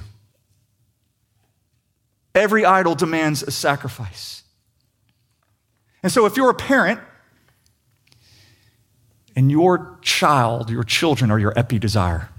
Every 2.34 2.66
idol 2.66 2.96
demands 2.96 3.44
a 3.44 3.52
sacrifice. 3.52 4.42
And 6.02 6.12
so, 6.12 6.26
if 6.26 6.36
you're 6.36 6.50
a 6.50 6.56
parent 6.56 7.02
and 9.36 9.52
your 9.52 10.00
child, 10.02 10.72
your 10.72 10.84
children 10.84 11.30
are 11.30 11.38
your 11.38 11.54
epi 11.56 11.78
desire, 11.78 12.30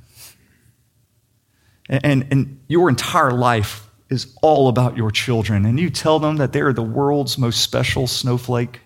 and, 1.88 2.04
and, 2.04 2.26
and 2.33 2.61
your 2.66 2.88
entire 2.88 3.31
life 3.31 3.88
is 4.11 4.35
all 4.42 4.68
about 4.68 4.97
your 4.97 5.11
children, 5.11 5.66
and 5.66 5.79
you 5.79 5.90
tell 5.90 6.18
them 6.18 6.37
that 6.37 6.53
they 6.53 6.61
are 6.61 6.73
the 6.73 6.83
world's 6.83 7.37
most 7.37 7.61
special 7.61 8.07
snowflake, 8.07 8.81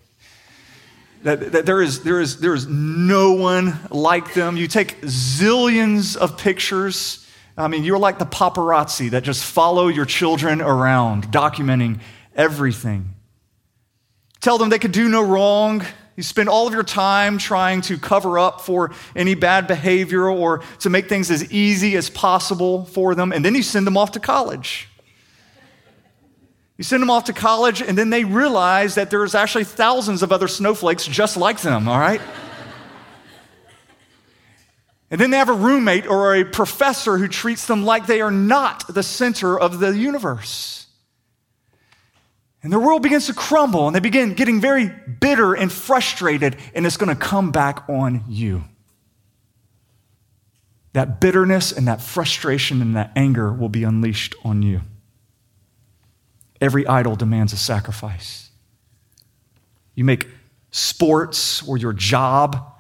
that, 1.23 1.53
that 1.53 1.67
there, 1.67 1.81
is, 1.81 2.03
there, 2.03 2.21
is, 2.21 2.41
there 2.41 2.55
is 2.55 2.67
no 2.67 3.33
one 3.33 3.79
like 3.91 4.35
them. 4.35 4.57
You 4.57 4.67
take 4.67 5.01
zillions 5.03 6.17
of 6.17 6.37
pictures. 6.37 7.25
I 7.57 7.69
mean, 7.69 7.85
you're 7.85 7.99
like 7.99 8.19
the 8.19 8.27
paparazzi 8.27 9.11
that 9.11 9.23
just 9.23 9.45
follow 9.45 9.87
your 9.87 10.05
children 10.05 10.61
around, 10.61 11.29
documenting 11.29 12.01
everything. 12.35 13.15
Tell 14.41 14.59
them 14.59 14.71
they 14.71 14.81
could 14.81 14.91
do 14.93 15.09
no 15.09 15.23
wrong. 15.23 15.85
You 16.17 16.25
spend 16.25 16.49
all 16.49 16.67
of 16.67 16.75
your 16.75 16.83
time 16.83 17.39
trying 17.39 17.83
to 17.83 17.99
cover 17.99 18.39
up 18.39 18.61
for 18.61 18.91
any 19.15 19.37
bad 19.37 19.69
behavior 19.69 20.29
or 20.29 20.63
to 20.81 20.91
make 20.91 21.09
things 21.09 21.31
as 21.31 21.53
easy 21.53 21.97
as 21.97 22.11
possible 22.11 22.85
for 22.87 23.15
them, 23.15 23.33
and 23.33 23.45
then 23.45 23.55
you 23.55 23.63
send 23.63 23.87
them 23.87 23.97
off 23.97 24.11
to 24.13 24.21
college. 24.21 24.89
You 26.83 26.85
send 26.85 27.01
them 27.01 27.11
off 27.11 27.27
to 27.27 27.33
college, 27.33 27.81
and 27.81 27.97
then 27.97 28.11
they 28.11 28.25
realize 28.25 28.97
that 28.97 29.09
there's 29.09 29.37
actually 29.37 29.62
thousands 29.62 30.25
of 30.25 30.33
other 30.33 30.49
snowflakes 30.49 31.07
just 31.07 31.37
like 31.37 31.61
them, 31.61 31.87
all 31.87 31.97
right? 31.97 32.21
and 35.09 35.21
then 35.21 35.31
they 35.31 35.37
have 35.37 35.49
a 35.49 35.53
roommate 35.53 36.09
or 36.09 36.35
a 36.35 36.45
professor 36.45 37.18
who 37.18 37.29
treats 37.29 37.68
them 37.68 37.85
like 37.85 38.07
they 38.07 38.21
are 38.21 38.33
not 38.33 38.92
the 38.92 39.05
center 39.05 39.57
of 39.57 39.79
the 39.79 39.97
universe. 39.97 40.88
And 42.64 42.73
their 42.73 42.81
world 42.81 43.05
begins 43.05 43.27
to 43.27 43.33
crumble, 43.33 43.87
and 43.87 43.95
they 43.95 44.01
begin 44.01 44.35
getting 44.35 44.61
very 44.61 44.88
bitter 44.88 45.55
and 45.55 45.71
frustrated, 45.71 46.57
and 46.75 46.85
it's 46.85 46.97
going 46.97 47.11
to 47.11 47.14
come 47.14 47.53
back 47.53 47.88
on 47.88 48.25
you. 48.27 48.64
That 50.95 51.21
bitterness 51.21 51.71
and 51.71 51.87
that 51.87 52.03
frustration 52.03 52.83
and 52.83 52.97
that 52.97 53.12
anger 53.14 53.53
will 53.53 53.68
be 53.68 53.85
unleashed 53.85 54.35
on 54.42 54.62
you. 54.62 54.81
Every 56.62 56.87
idol 56.87 57.16
demands 57.16 57.53
a 57.53 57.57
sacrifice. 57.57 58.48
You 59.96 60.05
make 60.05 60.29
sports 60.70 61.66
or 61.68 61.77
your 61.77 61.92
job 61.92 62.72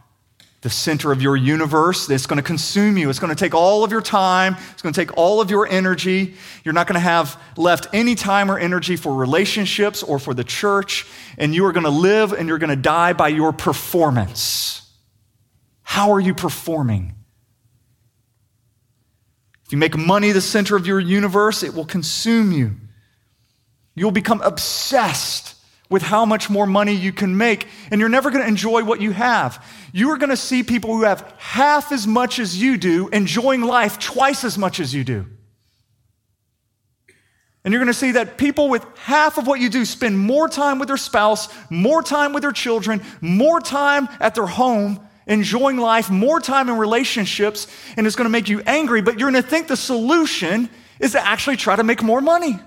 the 0.60 0.70
center 0.70 1.10
of 1.10 1.20
your 1.20 1.36
universe. 1.36 2.08
It's 2.08 2.26
going 2.26 2.36
to 2.36 2.44
consume 2.44 2.96
you. 2.96 3.10
It's 3.10 3.18
going 3.18 3.34
to 3.34 3.38
take 3.38 3.52
all 3.52 3.82
of 3.82 3.90
your 3.90 4.00
time. 4.00 4.56
It's 4.70 4.80
going 4.80 4.92
to 4.92 5.00
take 5.00 5.16
all 5.18 5.40
of 5.40 5.50
your 5.50 5.66
energy. 5.66 6.34
You're 6.62 6.72
not 6.72 6.86
going 6.86 6.94
to 6.94 7.00
have 7.00 7.36
left 7.56 7.88
any 7.92 8.14
time 8.14 8.48
or 8.52 8.56
energy 8.56 8.94
for 8.94 9.12
relationships 9.12 10.04
or 10.04 10.20
for 10.20 10.32
the 10.32 10.44
church. 10.44 11.04
And 11.36 11.52
you 11.52 11.66
are 11.66 11.72
going 11.72 11.82
to 11.82 11.90
live 11.90 12.32
and 12.32 12.48
you're 12.48 12.58
going 12.58 12.70
to 12.70 12.76
die 12.76 13.12
by 13.12 13.28
your 13.28 13.52
performance. 13.52 14.88
How 15.82 16.12
are 16.12 16.20
you 16.20 16.34
performing? 16.34 17.16
If 19.66 19.72
you 19.72 19.78
make 19.78 19.96
money 19.96 20.30
the 20.30 20.40
center 20.40 20.76
of 20.76 20.86
your 20.86 21.00
universe, 21.00 21.64
it 21.64 21.74
will 21.74 21.84
consume 21.84 22.52
you. 22.52 22.76
You'll 23.94 24.10
become 24.10 24.40
obsessed 24.42 25.54
with 25.88 26.02
how 26.02 26.24
much 26.24 26.48
more 26.48 26.66
money 26.66 26.94
you 26.94 27.12
can 27.12 27.36
make, 27.36 27.66
and 27.90 28.00
you're 28.00 28.08
never 28.08 28.30
going 28.30 28.42
to 28.42 28.48
enjoy 28.48 28.82
what 28.82 29.02
you 29.02 29.10
have. 29.10 29.62
You 29.92 30.10
are 30.10 30.16
going 30.16 30.30
to 30.30 30.36
see 30.38 30.62
people 30.62 30.96
who 30.96 31.04
have 31.04 31.34
half 31.36 31.92
as 31.92 32.06
much 32.06 32.38
as 32.38 32.60
you 32.60 32.78
do 32.78 33.08
enjoying 33.08 33.60
life 33.60 33.98
twice 33.98 34.42
as 34.42 34.56
much 34.56 34.80
as 34.80 34.94
you 34.94 35.04
do. 35.04 35.26
And 37.64 37.72
you're 37.72 37.80
going 37.80 37.92
to 37.92 37.98
see 37.98 38.12
that 38.12 38.38
people 38.38 38.70
with 38.70 38.84
half 38.98 39.36
of 39.36 39.46
what 39.46 39.60
you 39.60 39.68
do 39.68 39.84
spend 39.84 40.18
more 40.18 40.48
time 40.48 40.78
with 40.78 40.88
their 40.88 40.96
spouse, 40.96 41.48
more 41.70 42.02
time 42.02 42.32
with 42.32 42.42
their 42.42 42.52
children, 42.52 43.02
more 43.20 43.60
time 43.60 44.08
at 44.18 44.34
their 44.34 44.46
home, 44.46 44.98
enjoying 45.26 45.76
life, 45.76 46.10
more 46.10 46.40
time 46.40 46.70
in 46.70 46.78
relationships, 46.78 47.68
and 47.96 48.06
it's 48.06 48.16
going 48.16 48.24
to 48.24 48.30
make 48.30 48.48
you 48.48 48.62
angry, 48.66 49.02
but 49.02 49.18
you're 49.18 49.30
going 49.30 49.40
to 49.40 49.48
think 49.48 49.68
the 49.68 49.76
solution 49.76 50.70
is 50.98 51.12
to 51.12 51.24
actually 51.24 51.56
try 51.56 51.76
to 51.76 51.84
make 51.84 52.02
more 52.02 52.22
money. 52.22 52.58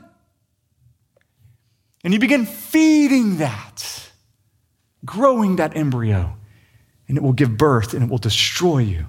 And 2.06 2.14
you 2.14 2.20
begin 2.20 2.46
feeding 2.46 3.38
that, 3.38 4.12
growing 5.04 5.56
that 5.56 5.76
embryo, 5.76 6.38
and 7.08 7.18
it 7.18 7.24
will 7.24 7.34
give 7.34 7.58
birth 7.58 7.96
and 7.96 8.04
it 8.04 8.10
will 8.12 8.20
destroy 8.20 8.78
you. 8.78 9.08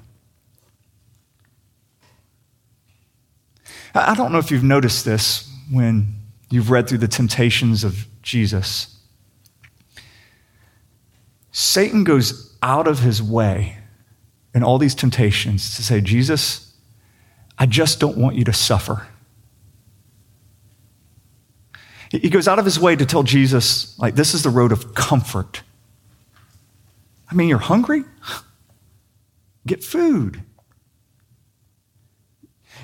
I 3.95 4.15
don't 4.15 4.33
know 4.33 4.39
if 4.39 4.51
you've 4.51 4.65
noticed 4.65 5.05
this 5.05 5.47
when 5.71 6.15
you've 6.49 6.71
read 6.71 6.89
through 6.89 6.99
the 6.99 7.09
temptations 7.09 7.85
of 7.85 8.07
Jesus. 8.23 8.99
Satan 11.53 12.03
goes 12.03 12.57
out 12.63 12.89
of 12.89 13.01
his 13.01 13.23
way 13.23 13.77
in 14.55 14.63
all 14.63 14.79
these 14.79 14.95
temptations 14.95 15.77
to 15.77 15.83
say, 15.83 16.01
Jesus, 16.01 16.73
I 17.59 17.67
just 17.67 18.01
don't 18.01 18.17
want 18.17 18.37
you 18.37 18.45
to 18.45 18.55
suffer. 18.55 19.07
He 22.11 22.31
goes 22.31 22.47
out 22.47 22.59
of 22.59 22.65
his 22.65 22.79
way 22.79 22.97
to 22.97 23.05
tell 23.05 23.23
Jesus, 23.23 23.99
like, 23.99 24.15
this 24.15 24.35
is 24.35 24.43
the 24.43 24.51
road 24.51 24.73
of 24.73 24.95
comfort. 24.95 25.63
I 27.31 27.35
mean, 27.35 27.49
you're 27.49 27.59
hungry? 27.59 28.05
Get 29.67 29.83
food. 29.83 30.43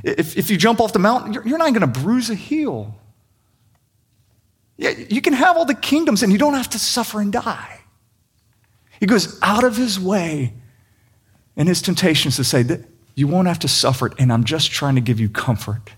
If, 0.02 0.36
if 0.36 0.50
you 0.50 0.56
jump 0.56 0.80
off 0.80 0.92
the 0.92 0.98
mountain, 0.98 1.32
you're, 1.32 1.46
you're 1.46 1.58
not 1.58 1.72
going 1.72 1.92
to 1.92 2.00
bruise 2.00 2.28
a 2.28 2.34
heel. 2.34 2.98
Yeah, 4.76 4.90
you 4.90 5.20
can 5.20 5.32
have 5.32 5.56
all 5.56 5.64
the 5.64 5.74
kingdoms 5.74 6.24
and 6.24 6.32
you 6.32 6.38
don't 6.38 6.54
have 6.54 6.70
to 6.70 6.78
suffer 6.78 7.20
and 7.20 7.32
die. 7.32 7.80
He 8.98 9.06
goes 9.06 9.38
out 9.42 9.62
of 9.62 9.76
his 9.76 10.00
way 10.00 10.54
in 11.56 11.66
his 11.66 11.82
temptations 11.82 12.36
to 12.36 12.44
say 12.44 12.62
that 12.64 12.80
you 13.14 13.28
won't 13.28 13.46
have 13.46 13.58
to 13.60 13.68
suffer 13.68 14.06
it, 14.06 14.14
and 14.18 14.32
I'm 14.32 14.44
just 14.44 14.70
trying 14.70 14.94
to 14.94 15.00
give 15.00 15.20
you 15.20 15.28
comfort. 15.28 15.90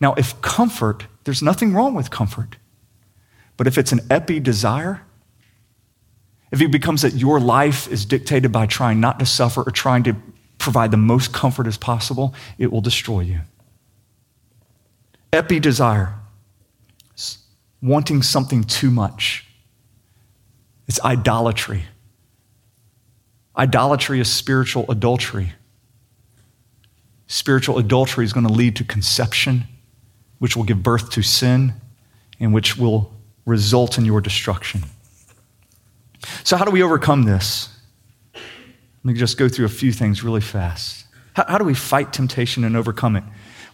Now, 0.00 0.14
if 0.14 0.40
comfort 0.40 1.06
there's 1.24 1.42
nothing 1.42 1.72
wrong 1.72 1.94
with 1.94 2.10
comfort. 2.10 2.56
But 3.56 3.66
if 3.66 3.76
it's 3.76 3.92
an 3.92 4.00
epi 4.10 4.40
desire, 4.40 5.02
if 6.50 6.60
it 6.60 6.72
becomes 6.72 7.02
that 7.02 7.14
your 7.14 7.38
life 7.38 7.88
is 7.88 8.04
dictated 8.04 8.50
by 8.50 8.66
trying 8.66 9.00
not 9.00 9.18
to 9.20 9.26
suffer 9.26 9.62
or 9.62 9.70
trying 9.70 10.02
to 10.04 10.16
provide 10.58 10.90
the 10.90 10.96
most 10.96 11.32
comfort 11.32 11.66
as 11.66 11.76
possible, 11.76 12.34
it 12.58 12.72
will 12.72 12.80
destroy 12.80 13.20
you. 13.20 13.40
Epi 15.32 15.60
desire, 15.60 16.14
wanting 17.82 18.22
something 18.22 18.64
too 18.64 18.90
much. 18.90 19.46
It's 20.88 21.00
idolatry. 21.02 21.84
Idolatry 23.56 24.20
is 24.20 24.30
spiritual 24.30 24.90
adultery. 24.90 25.52
Spiritual 27.28 27.78
adultery 27.78 28.24
is 28.24 28.32
going 28.32 28.46
to 28.46 28.52
lead 28.52 28.74
to 28.76 28.84
conception, 28.84 29.68
which 30.40 30.56
will 30.56 30.64
give 30.64 30.82
birth 30.82 31.10
to 31.10 31.22
sin, 31.22 31.74
and 32.40 32.52
which 32.52 32.76
will 32.76 33.12
result 33.46 33.98
in 33.98 34.04
your 34.04 34.20
destruction. 34.20 34.82
So, 36.42 36.56
how 36.56 36.64
do 36.64 36.70
we 36.70 36.82
overcome 36.82 37.22
this? 37.22 37.68
Let 38.34 39.04
me 39.04 39.14
just 39.14 39.38
go 39.38 39.48
through 39.48 39.66
a 39.66 39.70
few 39.70 39.92
things 39.92 40.24
really 40.24 40.40
fast. 40.40 41.06
How, 41.34 41.44
how 41.46 41.58
do 41.58 41.64
we 41.64 41.74
fight 41.74 42.12
temptation 42.12 42.64
and 42.64 42.76
overcome 42.76 43.16
it? 43.16 43.24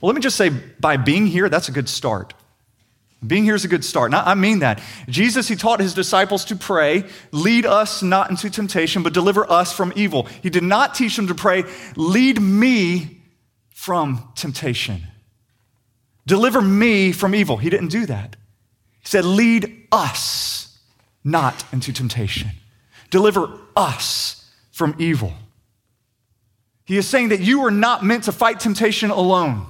Well, 0.00 0.09
let 0.09 0.14
me 0.14 0.20
just 0.20 0.37
say 0.37 0.50
by 0.50 0.96
being 0.96 1.26
here, 1.26 1.48
that's 1.48 1.68
a 1.68 1.72
good 1.72 1.88
start. 1.88 2.35
Being 3.26 3.44
here 3.44 3.55
is 3.55 3.64
a 3.64 3.68
good 3.68 3.85
start. 3.85 4.11
Now, 4.11 4.22
I 4.24 4.35
mean 4.35 4.59
that. 4.59 4.83
Jesus, 5.09 5.48
he 5.48 5.57
taught 5.57 5.81
his 5.81 5.94
disciples 5.94 6.44
to 6.46 6.57
pray, 6.57 7.05
lead 7.33 7.64
us 7.64 8.02
not 8.02 8.29
into 8.29 8.50
temptation, 8.50 9.02
but 9.02 9.14
deliver 9.14 9.50
us 9.50 9.72
from 9.72 9.92
evil. 9.96 10.24
He 10.42 10.50
did 10.50 10.62
not 10.62 10.94
teach 10.94 11.16
them 11.16 11.29
to 11.29 11.35
pray, 11.35 11.64
lead 11.96 12.40
me 12.40 13.22
from 13.70 14.33
temptation. 14.35 15.02
Deliver 16.27 16.61
me 16.61 17.12
from 17.12 17.35
evil. 17.35 17.57
He 17.57 17.71
didn't 17.71 17.89
do 17.89 18.07
that. 18.07 18.37
He 19.01 19.09
said, 19.09 19.25
lead 19.25 19.87
us 19.93 20.79
not 21.23 21.65
into 21.73 21.93
temptation. 21.93 22.51
Deliver 23.11 23.59
us 23.77 24.49
from 24.73 24.95
evil. 24.99 25.33
He 26.85 26.97
is 26.97 27.09
saying 27.09 27.31
that 27.31 27.41
you 27.41 27.65
are 27.65 27.71
not 27.71 28.05
meant 28.05 28.25
to 28.25 28.33
fight 28.33 28.61
temptation 28.61 29.11
alone. 29.11 29.67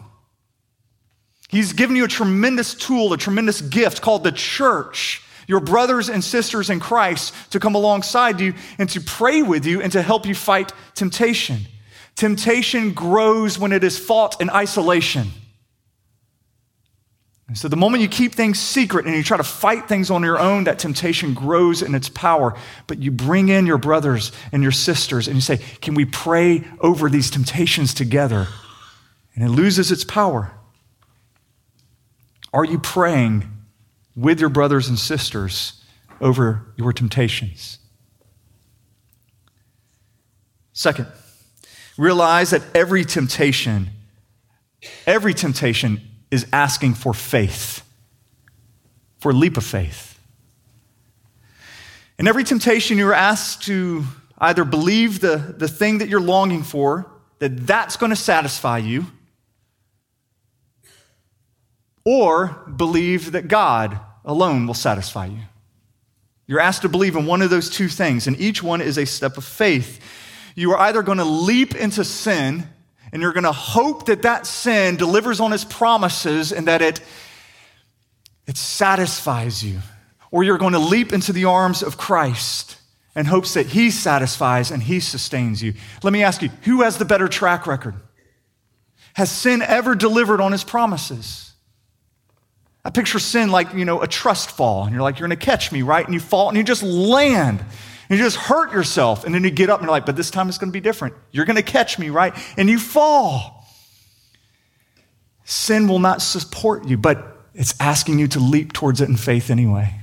He's 1.49 1.73
given 1.73 1.97
you 1.97 2.05
a 2.05 2.09
tremendous 2.09 2.75
tool, 2.75 3.13
a 3.13 3.19
tremendous 3.19 3.61
gift 3.61 4.03
called 4.03 4.25
the 4.25 4.33
church, 4.33 5.23
your 5.47 5.61
brothers 5.61 6.09
and 6.09 6.23
sisters 6.23 6.71
in 6.71 6.81
Christ, 6.81 7.35
to 7.53 7.61
come 7.61 7.75
alongside 7.75 8.41
you 8.41 8.55
and 8.79 8.89
to 8.91 9.01
pray 9.01 9.43
with 9.43 9.65
you 9.65 9.81
and 9.81 9.93
to 9.93 10.03
help 10.03 10.27
you 10.27 10.35
fight 10.35 10.73
temptation. 10.95 11.61
Temptation 12.17 12.93
grows 12.93 13.59
when 13.59 13.73
it 13.73 13.85
is 13.85 13.99
fought 13.99 14.41
in 14.41 14.51
isolation. 14.51 15.29
And 17.49 17.57
so, 17.57 17.69
the 17.69 17.77
moment 17.77 18.03
you 18.03 18.09
keep 18.09 18.35
things 18.35 18.59
secret 18.59 19.07
and 19.07 19.15
you 19.15 19.23
try 19.23 19.37
to 19.37 19.45
fight 19.45 19.89
things 19.89 20.11
on 20.11 20.23
your 20.23 20.39
own, 20.39 20.65
that 20.65 20.81
temptation 20.81 21.33
grows 21.33 21.81
in 21.81 21.95
its 21.95 22.09
power. 22.09 22.57
But 22.89 22.99
you 22.99 23.13
bring 23.13 23.49
in 23.49 23.67
your 23.67 23.79
brothers 23.79 24.33
and 24.51 24.63
your 24.65 24.73
sisters 24.73 25.29
and 25.29 25.37
you 25.37 25.41
say, 25.41 25.59
Can 25.81 25.95
we 25.95 26.05
pray 26.05 26.65
over 26.81 27.09
these 27.09 27.31
temptations 27.31 27.95
together? 27.95 28.49
And 29.35 29.45
it 29.45 29.51
loses 29.51 29.93
its 29.93 30.03
power. 30.03 30.53
Are 32.53 32.65
you 32.65 32.79
praying 32.79 33.49
with 34.17 34.41
your 34.41 34.49
brothers 34.49 34.89
and 34.89 34.99
sisters 34.99 35.85
over 36.21 36.73
your 36.77 36.93
temptations? 36.93 37.79
Second, 40.73 41.07
realize 41.97 42.51
that 42.51 42.63
every 42.75 43.05
temptation, 43.05 43.91
every 45.07 45.33
temptation 45.33 46.01
is 46.31 46.47
asking 46.53 46.95
for 46.95 47.15
faith, 47.15 47.83
for 49.19 49.31
a 49.31 49.35
leap 49.35 49.57
of 49.57 49.65
faith. 49.65 50.19
In 52.19 52.27
every 52.27 52.45
temptation, 52.45 52.99
you're 52.99 53.13
asked 53.13 53.65
to 53.65 54.05
either 54.39 54.65
believe 54.65 55.21
the, 55.21 55.37
the 55.57 55.69
thing 55.69 55.99
that 55.99 56.09
you're 56.09 56.21
longing 56.21 56.63
for, 56.63 57.11
that 57.39 57.67
that's 57.67 57.97
going 57.97 58.11
to 58.11 58.17
satisfy 58.17 58.79
you, 58.79 59.07
or 62.05 62.49
believe 62.77 63.33
that 63.33 63.49
God 63.49 63.99
alone 64.25 64.67
will 64.67 64.75
satisfy 64.75 65.27
you. 65.27 65.41
You're 66.47 66.61
asked 66.61 66.83
to 66.83 66.89
believe 66.89 67.17
in 67.17 67.27
one 67.27 67.43
of 67.43 67.51
those 67.51 67.69
two 67.69 67.89
things, 67.89 68.27
and 68.27 68.39
each 68.41 68.63
one 68.63 68.81
is 68.81 68.99
a 68.99 69.07
step 69.07 69.37
of 69.37 69.45
faith. 69.45 70.01
You 70.55 70.73
are 70.73 70.79
either 70.79 71.03
going 71.03 71.19
to 71.19 71.25
leap 71.25 71.75
into 71.75 72.05
sin 72.05 72.69
and 73.13 73.23
you're 73.23 73.33
going 73.33 73.45
to 73.45 73.53
hope 73.53 74.07
that 74.07 74.23
that 74.23 74.47
sin 74.47 74.97
delivers 74.97 75.41
on 75.41 75.53
its 75.53 75.65
promises 75.65 76.53
and 76.53 76.69
that 76.69 76.83
it, 76.83 77.01
it 78.47 78.57
satisfies 78.57 79.65
you, 79.65 79.81
or 80.31 80.45
you're 80.45 80.59
going 80.59 80.73
to 80.73 80.79
leap 80.79 81.13
into 81.13 81.33
the 81.33 81.45
arms 81.45 81.83
of 81.83 81.97
Christ 81.97 82.79
and 83.15 83.27
hopes 83.27 83.55
that 83.55 83.67
he 83.67 83.91
satisfies 83.91 84.71
and 84.71 84.83
he 84.83 85.01
sustains 85.01 85.63
you. 85.63 85.75
Let 86.03 86.13
me 86.13 86.23
ask 86.23 86.43
you, 86.43 86.51
who 86.63 86.83
has 86.83 86.99
the 86.99 87.05
better 87.05 87.29
track 87.29 87.67
record? 87.67 87.95
Has 89.15 89.31
sin 89.31 89.63
ever 89.63 89.95
delivered 89.95 90.41
on 90.41 90.53
his 90.53 90.63
promises? 90.63 91.53
I 92.85 92.91
picture 92.91 93.19
sin 93.19 93.51
like, 93.51 93.73
you 93.73 93.85
know, 93.85 94.03
a 94.03 94.07
trust 94.07 94.51
fall. 94.51 94.85
And 94.85 94.93
you're 94.93 95.03
like, 95.03 95.19
you're 95.19 95.27
going 95.27 95.39
to 95.39 95.45
catch 95.45 95.73
me, 95.73 95.83
right? 95.83 96.05
And 96.05 96.13
you 96.13 96.21
fall 96.21 96.49
and 96.49 96.59
you 96.59 96.63
just 96.63 96.83
land. 96.83 97.65
And 98.09 98.19
you 98.19 98.25
just 98.25 98.37
hurt 98.37 98.73
yourself. 98.73 99.25
And 99.25 99.35
then 99.35 99.45
you 99.45 99.51
get 99.51 99.71
up 99.71 99.81
and 99.81 99.87
you're 99.87 99.93
like, 99.93 100.07
but 100.07 100.17
this 100.17 100.31
time 100.31 100.49
it's 100.49 100.59
going 100.59 100.71
to 100.71 100.73
be 100.73 100.81
different. 100.81 101.15
You're 101.33 101.45
going 101.45 101.57
to 101.57 101.63
catch 101.63 101.99
me, 101.99 102.11
right? 102.11 102.35
And 102.57 102.69
you 102.69 102.79
fall. 102.79 103.67
Sin 105.45 105.89
will 105.89 105.99
not 105.99 106.23
support 106.23 106.87
you, 106.87 106.97
but 106.97 107.37
it's 107.55 107.75
asking 107.81 108.19
you 108.19 108.29
to 108.29 108.41
leap 108.41 108.73
towards 108.73 109.01
it 109.01 109.09
in 109.09 109.17
faith 109.17 109.51
anyway. 109.51 110.01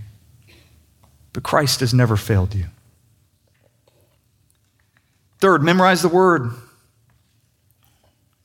But 1.33 1.43
Christ 1.43 1.79
has 1.81 1.93
never 1.93 2.15
failed 2.15 2.55
you. 2.55 2.65
Third, 5.39 5.63
memorize 5.63 6.01
the 6.01 6.09
word. 6.09 6.51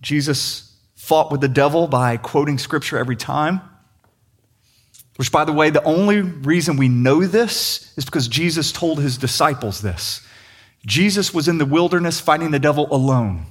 Jesus 0.01 0.77
fought 0.97 1.31
with 1.31 1.41
the 1.41 1.49
devil 1.49 1.87
by 1.87 2.17
quoting 2.17 2.59
scripture 2.59 2.99
every 2.99 3.17
time. 3.17 3.61
Which, 5.19 5.33
by 5.33 5.45
the 5.45 5.53
way, 5.53 5.71
the 5.71 5.83
only 5.83 6.21
reason 6.21 6.77
we 6.77 6.89
know 6.89 7.27
this 7.27 7.93
is 7.97 8.05
because 8.05 8.29
Jesus 8.29 8.71
told 8.71 9.01
his 9.01 9.19
disciples 9.19 9.83
this. 9.83 10.25
Jesus 10.87 11.35
was 11.35 11.49
in 11.49 11.59
the 11.59 11.67
wilderness 11.67 12.21
fighting 12.21 12.53
the 12.53 12.61
devil 12.61 12.87
alone. 12.93 13.45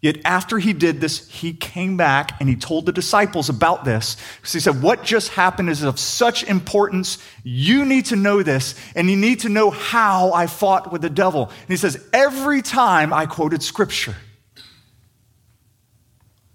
Yet 0.00 0.18
after 0.24 0.60
he 0.60 0.72
did 0.72 1.00
this, 1.00 1.28
he 1.28 1.52
came 1.52 1.96
back 1.96 2.40
and 2.40 2.48
he 2.48 2.54
told 2.54 2.86
the 2.86 2.92
disciples 2.92 3.48
about 3.48 3.84
this. 3.84 4.16
Because 4.36 4.52
he 4.52 4.60
said, 4.60 4.80
What 4.80 5.02
just 5.02 5.30
happened 5.30 5.68
is 5.68 5.82
of 5.82 5.98
such 5.98 6.44
importance. 6.44 7.18
You 7.42 7.84
need 7.84 8.06
to 8.06 8.16
know 8.16 8.44
this, 8.44 8.76
and 8.94 9.10
you 9.10 9.16
need 9.16 9.40
to 9.40 9.48
know 9.48 9.70
how 9.70 10.32
I 10.32 10.46
fought 10.46 10.92
with 10.92 11.02
the 11.02 11.10
devil. 11.10 11.46
And 11.46 11.68
he 11.68 11.76
says, 11.76 12.02
Every 12.12 12.62
time 12.62 13.12
I 13.12 13.26
quoted 13.26 13.64
scripture, 13.64 14.14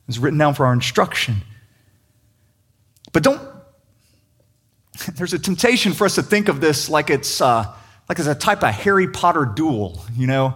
it's 0.08 0.18
written 0.18 0.40
down 0.40 0.54
for 0.54 0.66
our 0.66 0.74
instruction. 0.74 1.42
But 3.12 3.22
don't 3.22 3.55
there's 5.16 5.34
a 5.34 5.40
temptation 5.40 5.94
for 5.94 6.06
us 6.06 6.16
to 6.16 6.24
think 6.24 6.48
of 6.48 6.62
this 6.62 6.90
like 6.90 7.10
it's 7.10 7.42
uh, 7.42 7.66
like 8.10 8.20
it's 8.20 8.28
a 8.28 8.36
type 8.36 8.64
of 8.64 8.70
Harry 8.70 9.08
Potter 9.08 9.46
duel, 9.46 10.04
you 10.16 10.28
know. 10.28 10.56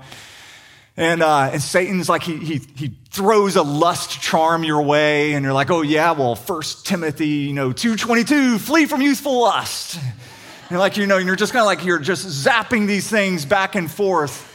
And, 1.00 1.24
uh, 1.24 1.52
and 1.54 1.62
Satan's 1.62 2.10
like, 2.10 2.24
he, 2.24 2.36
he, 2.36 2.62
he 2.76 2.92
throws 3.10 3.56
a 3.56 3.64
lust 3.64 4.22
charm 4.22 4.66
your 4.66 4.82
way, 4.82 5.32
and 5.32 5.46
you're 5.46 5.54
like, 5.54 5.72
oh, 5.72 5.82
yeah, 5.82 6.12
well, 6.12 6.36
First 6.36 6.86
Timothy, 6.86 7.28
you 7.28 7.54
know, 7.54 7.72
222, 7.72 8.60
flee 8.60 8.86
from 8.86 9.02
youthful 9.02 9.40
lust. 9.40 9.98
And 10.70 10.78
like, 10.78 10.98
you 10.98 11.08
know, 11.08 11.18
you're 11.18 11.38
just 11.38 11.54
kind 11.54 11.62
of 11.62 11.68
like, 11.68 11.86
you're 11.86 12.00
just 12.00 12.46
zapping 12.46 12.86
these 12.86 13.10
things 13.10 13.46
back 13.46 13.76
and 13.76 13.90
forth. 13.90 14.49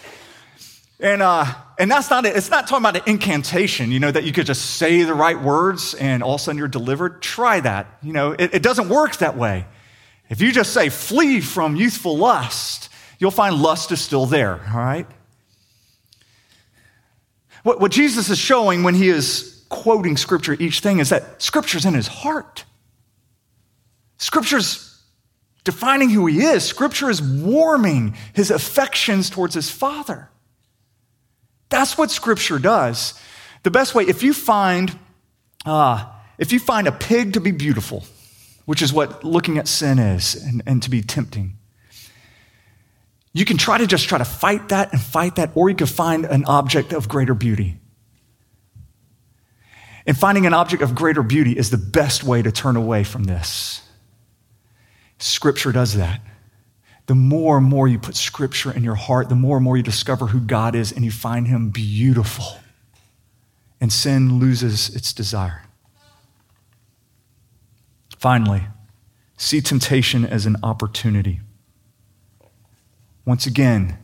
And, 1.04 1.20
uh, 1.20 1.44
and 1.78 1.90
that's 1.90 2.08
not 2.08 2.24
it. 2.24 2.34
It's 2.34 2.48
not 2.48 2.66
talking 2.66 2.82
about 2.82 2.96
an 2.96 3.02
incantation, 3.04 3.92
you 3.92 4.00
know, 4.00 4.10
that 4.10 4.24
you 4.24 4.32
could 4.32 4.46
just 4.46 4.76
say 4.76 5.02
the 5.02 5.12
right 5.12 5.38
words 5.38 5.92
and 5.92 6.22
all 6.22 6.36
of 6.36 6.40
a 6.40 6.44
sudden 6.44 6.56
you're 6.58 6.66
delivered. 6.66 7.20
Try 7.20 7.60
that. 7.60 7.98
You 8.02 8.14
know, 8.14 8.32
it, 8.32 8.54
it 8.54 8.62
doesn't 8.62 8.88
work 8.88 9.16
that 9.16 9.36
way. 9.36 9.66
If 10.30 10.40
you 10.40 10.50
just 10.50 10.72
say, 10.72 10.88
flee 10.88 11.42
from 11.42 11.76
youthful 11.76 12.16
lust, 12.16 12.88
you'll 13.18 13.30
find 13.30 13.60
lust 13.60 13.92
is 13.92 14.00
still 14.00 14.24
there, 14.24 14.58
all 14.72 14.78
right? 14.78 15.06
What, 17.64 17.82
what 17.82 17.92
Jesus 17.92 18.30
is 18.30 18.38
showing 18.38 18.82
when 18.82 18.94
he 18.94 19.10
is 19.10 19.62
quoting 19.68 20.16
scripture, 20.16 20.56
each 20.58 20.80
thing, 20.80 21.00
is 21.00 21.10
that 21.10 21.42
scripture's 21.42 21.84
in 21.84 21.92
his 21.92 22.06
heart. 22.06 22.64
Scripture's 24.16 25.02
defining 25.64 26.08
who 26.08 26.24
he 26.24 26.40
is. 26.40 26.64
Scripture 26.64 27.10
is 27.10 27.20
warming 27.20 28.16
his 28.32 28.50
affections 28.50 29.28
towards 29.28 29.54
his 29.54 29.70
Father. 29.70 30.30
That's 31.68 31.98
what 31.98 32.10
Scripture 32.10 32.58
does. 32.58 33.20
The 33.62 33.70
best 33.70 33.94
way, 33.94 34.04
if 34.04 34.22
you 34.22 34.32
find, 34.32 34.96
uh, 35.64 36.04
if 36.38 36.52
you 36.52 36.58
find 36.58 36.86
a 36.86 36.92
pig 36.92 37.32
to 37.34 37.40
be 37.40 37.50
beautiful, 37.50 38.04
which 38.64 38.82
is 38.82 38.92
what 38.92 39.24
looking 39.24 39.58
at 39.58 39.68
sin 39.68 39.98
is 39.98 40.34
and, 40.34 40.62
and 40.66 40.82
to 40.82 40.90
be 40.90 41.02
tempting. 41.02 41.56
You 43.32 43.44
can 43.44 43.56
try 43.56 43.78
to 43.78 43.86
just 43.86 44.08
try 44.08 44.18
to 44.18 44.24
fight 44.24 44.68
that 44.68 44.92
and 44.92 45.00
fight 45.00 45.36
that, 45.36 45.50
or 45.54 45.68
you 45.68 45.74
can 45.74 45.86
find 45.86 46.24
an 46.24 46.44
object 46.44 46.92
of 46.92 47.08
greater 47.08 47.34
beauty. 47.34 47.78
And 50.06 50.16
finding 50.16 50.46
an 50.46 50.54
object 50.54 50.82
of 50.82 50.94
greater 50.94 51.22
beauty 51.22 51.52
is 51.52 51.70
the 51.70 51.78
best 51.78 52.22
way 52.22 52.42
to 52.42 52.52
turn 52.52 52.76
away 52.76 53.04
from 53.04 53.24
this. 53.24 53.82
Scripture 55.18 55.72
does 55.72 55.94
that. 55.94 56.20
The 57.06 57.14
more 57.14 57.58
and 57.58 57.66
more 57.66 57.86
you 57.86 57.98
put 57.98 58.16
scripture 58.16 58.72
in 58.72 58.82
your 58.82 58.94
heart, 58.94 59.28
the 59.28 59.34
more 59.34 59.58
and 59.58 59.64
more 59.64 59.76
you 59.76 59.82
discover 59.82 60.28
who 60.28 60.40
God 60.40 60.74
is 60.74 60.90
and 60.90 61.04
you 61.04 61.10
find 61.10 61.46
him 61.46 61.70
beautiful. 61.70 62.58
And 63.80 63.92
sin 63.92 64.38
loses 64.38 64.94
its 64.94 65.12
desire. 65.12 65.62
Finally, 68.18 68.62
see 69.36 69.60
temptation 69.60 70.24
as 70.24 70.46
an 70.46 70.56
opportunity. 70.62 71.40
Once 73.26 73.44
again, 73.44 73.98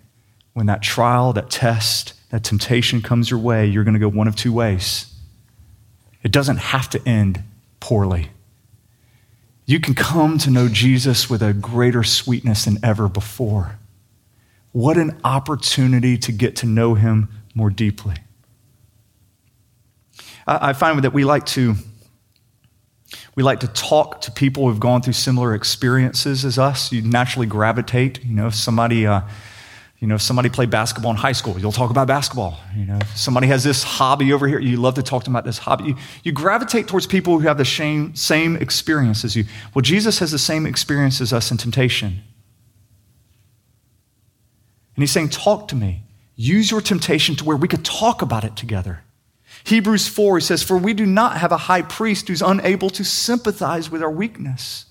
when 0.53 0.66
that 0.66 0.82
trial, 0.82 1.32
that 1.32 1.48
test, 1.48 2.12
that 2.30 2.44
temptation 2.44 3.01
comes 3.01 3.30
your 3.30 3.40
way, 3.40 3.66
you're 3.66 3.84
going 3.84 3.94
to 3.94 4.01
go 4.01 4.09
one 4.09 4.28
of 4.28 4.36
two 4.36 4.53
ways. 4.53 5.14
It 6.22 6.32
doesn't 6.32 6.59
have 6.59 6.90
to 6.90 7.09
end 7.09 7.42
poorly. 7.80 8.30
You 9.70 9.78
can 9.78 9.94
come 9.94 10.36
to 10.38 10.50
know 10.50 10.66
Jesus 10.66 11.30
with 11.30 11.44
a 11.44 11.52
greater 11.52 12.02
sweetness 12.02 12.64
than 12.64 12.78
ever 12.82 13.08
before. 13.08 13.78
What 14.72 14.96
an 14.96 15.20
opportunity 15.22 16.18
to 16.18 16.32
get 16.32 16.56
to 16.56 16.66
know 16.66 16.94
him 16.94 17.28
more 17.54 17.70
deeply. 17.70 18.16
I 20.44 20.72
find 20.72 21.00
that 21.04 21.12
we 21.12 21.22
like 21.22 21.46
to 21.46 21.76
we 23.36 23.44
like 23.44 23.60
to 23.60 23.68
talk 23.68 24.20
to 24.22 24.32
people 24.32 24.68
who've 24.68 24.80
gone 24.80 25.02
through 25.02 25.12
similar 25.12 25.54
experiences 25.54 26.44
as 26.44 26.58
us. 26.58 26.90
You 26.90 27.02
naturally 27.02 27.46
gravitate. 27.46 28.24
You 28.24 28.34
know, 28.34 28.48
if 28.48 28.56
somebody 28.56 29.06
uh, 29.06 29.20
you 30.01 30.07
know, 30.07 30.14
if 30.14 30.22
somebody 30.22 30.48
played 30.48 30.70
basketball 30.70 31.11
in 31.11 31.18
high 31.18 31.32
school, 31.32 31.59
you'll 31.59 31.72
talk 31.72 31.90
about 31.90 32.09
basketball. 32.09 32.59
You 32.74 32.86
know, 32.86 32.96
if 32.96 33.16
somebody 33.18 33.48
has 33.48 33.62
this 33.62 33.82
hobby 33.82 34.32
over 34.32 34.48
here, 34.48 34.59
you 34.59 34.78
love 34.78 34.94
to 34.94 35.03
talk 35.03 35.24
to 35.24 35.26
them 35.26 35.36
about 35.36 35.44
this 35.44 35.59
hobby. 35.59 35.84
You, 35.84 35.96
you 36.24 36.32
gravitate 36.32 36.88
towards 36.88 37.07
people 37.07 37.38
who 37.38 37.46
have 37.46 37.59
the 37.59 37.66
same, 37.66 38.14
same 38.14 38.57
experience 38.57 39.26
as 39.26 39.36
you. 39.36 39.44
Well, 39.74 39.82
Jesus 39.82 40.18
has 40.20 40.30
the 40.30 40.38
same 40.38 40.64
experience 40.64 41.20
as 41.20 41.34
us 41.34 41.51
in 41.51 41.59
temptation. 41.59 42.22
And 44.96 45.03
he's 45.03 45.12
saying, 45.12 45.28
Talk 45.28 45.68
to 45.68 45.76
me. 45.76 46.03
Use 46.34 46.70
your 46.70 46.80
temptation 46.80 47.36
to 47.36 47.44
where 47.44 47.57
we 47.57 47.68
could 47.68 47.84
talk 47.84 48.22
about 48.22 48.44
it 48.44 48.57
together. 48.57 49.03
Hebrews 49.64 50.09
4, 50.09 50.38
he 50.38 50.44
says, 50.44 50.62
For 50.62 50.78
we 50.78 50.94
do 50.94 51.05
not 51.05 51.36
have 51.36 51.53
a 51.53 51.59
high 51.59 51.82
priest 51.82 52.28
who's 52.28 52.40
unable 52.40 52.88
to 52.90 53.05
sympathize 53.05 53.90
with 53.90 54.03
our 54.03 54.11
weakness 54.11 54.86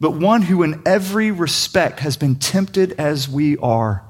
but 0.00 0.12
one 0.12 0.42
who 0.42 0.62
in 0.62 0.82
every 0.86 1.30
respect 1.30 2.00
has 2.00 2.16
been 2.16 2.36
tempted 2.36 2.92
as 2.92 3.28
we 3.28 3.56
are, 3.58 4.04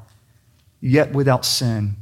yet 0.80 1.12
without 1.12 1.44
sin. 1.44 1.96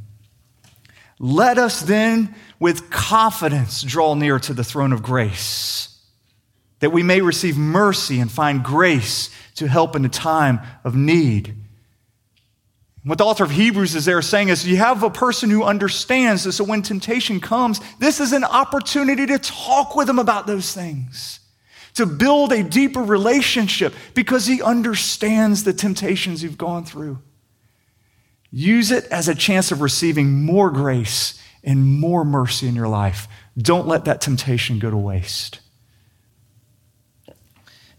Let 1.19 1.57
us 1.57 1.81
then 1.81 2.35
with 2.59 2.89
confidence 2.89 3.81
draw 3.81 4.13
near 4.13 4.39
to 4.39 4.53
the 4.53 4.63
throne 4.63 4.93
of 4.93 5.01
grace, 5.01 5.97
that 6.79 6.91
we 6.91 7.01
may 7.01 7.21
receive 7.21 7.57
mercy 7.57 8.19
and 8.19 8.31
find 8.31 8.63
grace 8.63 9.29
to 9.55 9.67
help 9.67 9.95
in 9.95 10.05
a 10.05 10.09
time 10.09 10.59
of 10.83 10.95
need. 10.95 11.55
What 13.03 13.17
the 13.17 13.25
author 13.25 13.45
of 13.45 13.51
Hebrews 13.51 13.95
is 13.95 14.05
there 14.05 14.21
saying 14.21 14.49
is 14.49 14.67
you 14.67 14.75
have 14.77 15.01
a 15.01 15.09
person 15.09 15.49
who 15.49 15.63
understands 15.63 16.43
this, 16.43 16.57
so 16.57 16.65
when 16.65 16.81
temptation 16.81 17.39
comes, 17.39 17.79
this 17.99 18.19
is 18.19 18.33
an 18.33 18.43
opportunity 18.43 19.25
to 19.27 19.39
talk 19.39 19.95
with 19.95 20.07
them 20.07 20.19
about 20.19 20.45
those 20.45 20.73
things 20.73 21.39
to 21.97 22.05
build 22.05 22.51
a 22.51 22.63
deeper 22.63 23.01
relationship 23.01 23.93
because 24.13 24.45
he 24.45 24.61
understands 24.61 25.63
the 25.63 25.73
temptations 25.73 26.43
you've 26.43 26.57
gone 26.57 26.85
through. 26.85 27.17
Use 28.51 28.91
it 28.91 29.05
as 29.05 29.27
a 29.27 29.33
chance 29.33 29.71
of 29.71 29.81
receiving 29.81 30.45
more 30.45 30.69
grace 30.69 31.41
and 31.63 31.83
more 31.83 32.23
mercy 32.23 32.67
in 32.67 32.75
your 32.75 32.87
life. 32.87 33.27
Don't 33.57 33.87
let 33.87 34.05
that 34.05 34.21
temptation 34.21 34.77
go 34.77 34.91
to 34.91 34.97
waste. 34.97 35.59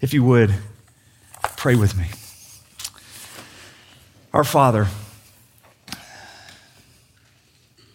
If 0.01 0.15
you 0.15 0.23
would, 0.23 0.55
pray 1.57 1.75
with 1.75 1.99
me. 1.99 2.07
Our 4.33 4.45
Father, 4.45 4.87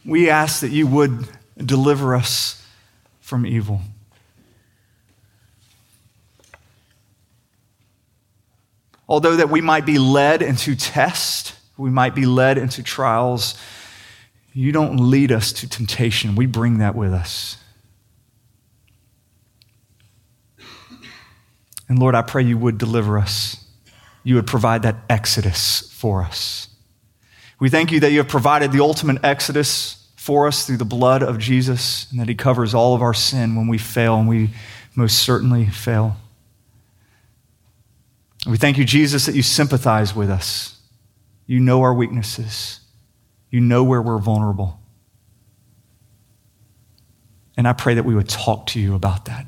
we 0.04 0.30
ask 0.30 0.60
that 0.60 0.72
you 0.72 0.86
would 0.86 1.30
deliver 1.58 2.14
us 2.14 2.62
from 3.22 3.46
evil. 3.46 3.80
Although 9.14 9.36
that 9.36 9.52
we 9.52 9.62
might 9.62 9.86
be 9.86 10.00
led 10.00 10.42
into 10.42 10.76
test, 10.76 11.56
we 11.78 11.92
might 11.92 12.16
be 12.16 12.26
led 12.26 12.58
into 12.58 12.82
trials, 12.82 13.54
you 14.54 14.72
don't 14.72 14.98
lead 15.12 15.32
us 15.32 15.54
to 15.54 15.70
temptation. 15.70 16.36
We 16.36 16.48
bring 16.48 16.80
that 16.80 16.96
with 16.96 17.14
us. 17.14 17.58
And 21.88 22.00
Lord, 22.00 22.16
I 22.16 22.24
pray 22.24 22.42
you 22.42 22.58
would 22.58 22.80
deliver 22.80 23.20
us. 23.20 23.64
You 24.24 24.34
would 24.34 24.48
provide 24.48 24.82
that 24.82 24.96
exodus 25.12 25.92
for 25.92 26.24
us. 26.24 26.70
We 27.60 27.70
thank 27.70 27.92
you 27.92 28.00
that 28.00 28.12
you 28.12 28.18
have 28.18 28.28
provided 28.28 28.72
the 28.72 28.82
ultimate 28.82 29.24
exodus 29.24 30.10
for 30.16 30.48
us 30.48 30.66
through 30.66 30.78
the 30.78 30.86
blood 30.86 31.22
of 31.22 31.38
Jesus 31.38 32.10
and 32.10 32.20
that 32.20 32.30
he 32.30 32.34
covers 32.34 32.74
all 32.74 32.96
of 32.96 33.04
our 33.04 33.14
sin 33.14 33.56
when 33.56 33.68
we 33.68 33.78
fail, 33.78 34.16
and 34.16 34.28
we 34.28 34.50
most 34.96 35.20
certainly 35.20 35.68
fail. 35.68 36.18
We 38.46 38.58
thank 38.58 38.78
you, 38.78 38.86
Jesus, 38.86 39.26
that 39.26 39.36
you 39.36 39.42
sympathize 39.42 40.14
with 40.16 40.30
us. 40.30 40.78
You 41.46 41.60
know 41.60 41.82
our 41.82 41.94
weaknesses, 41.94 42.80
you 43.50 43.60
know 43.60 43.84
where 43.84 44.02
we're 44.02 44.18
vulnerable. 44.18 44.80
And 47.56 47.68
I 47.68 47.74
pray 47.74 47.94
that 47.94 48.04
we 48.04 48.16
would 48.16 48.30
talk 48.30 48.68
to 48.68 48.80
you 48.80 48.96
about 48.96 49.26
that. 49.26 49.46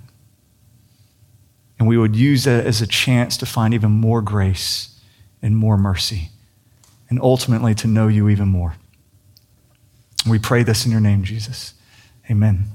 And 1.80 1.88
we 1.88 1.98
would 1.98 2.16
use 2.16 2.44
that 2.44 2.66
as 2.66 2.82
a 2.82 2.88
chance 2.88 3.38
to 3.38 3.46
find 3.46 3.74
even 3.74 3.92
more 3.92 4.22
grace 4.22 5.00
and 5.42 5.56
more 5.58 5.78
mercy, 5.78 6.30
and 7.10 7.20
ultimately 7.22 7.76
to 7.76 7.88
know 7.88 8.08
you 8.08 8.30
even 8.30 8.48
more. 8.48 8.76
We 10.28 10.40
pray 10.40 10.64
this 10.64 10.86
in 10.86 10.92
your 10.92 11.02
name, 11.02 11.24
Jesus. 11.24 11.74
Amen. 12.30 12.66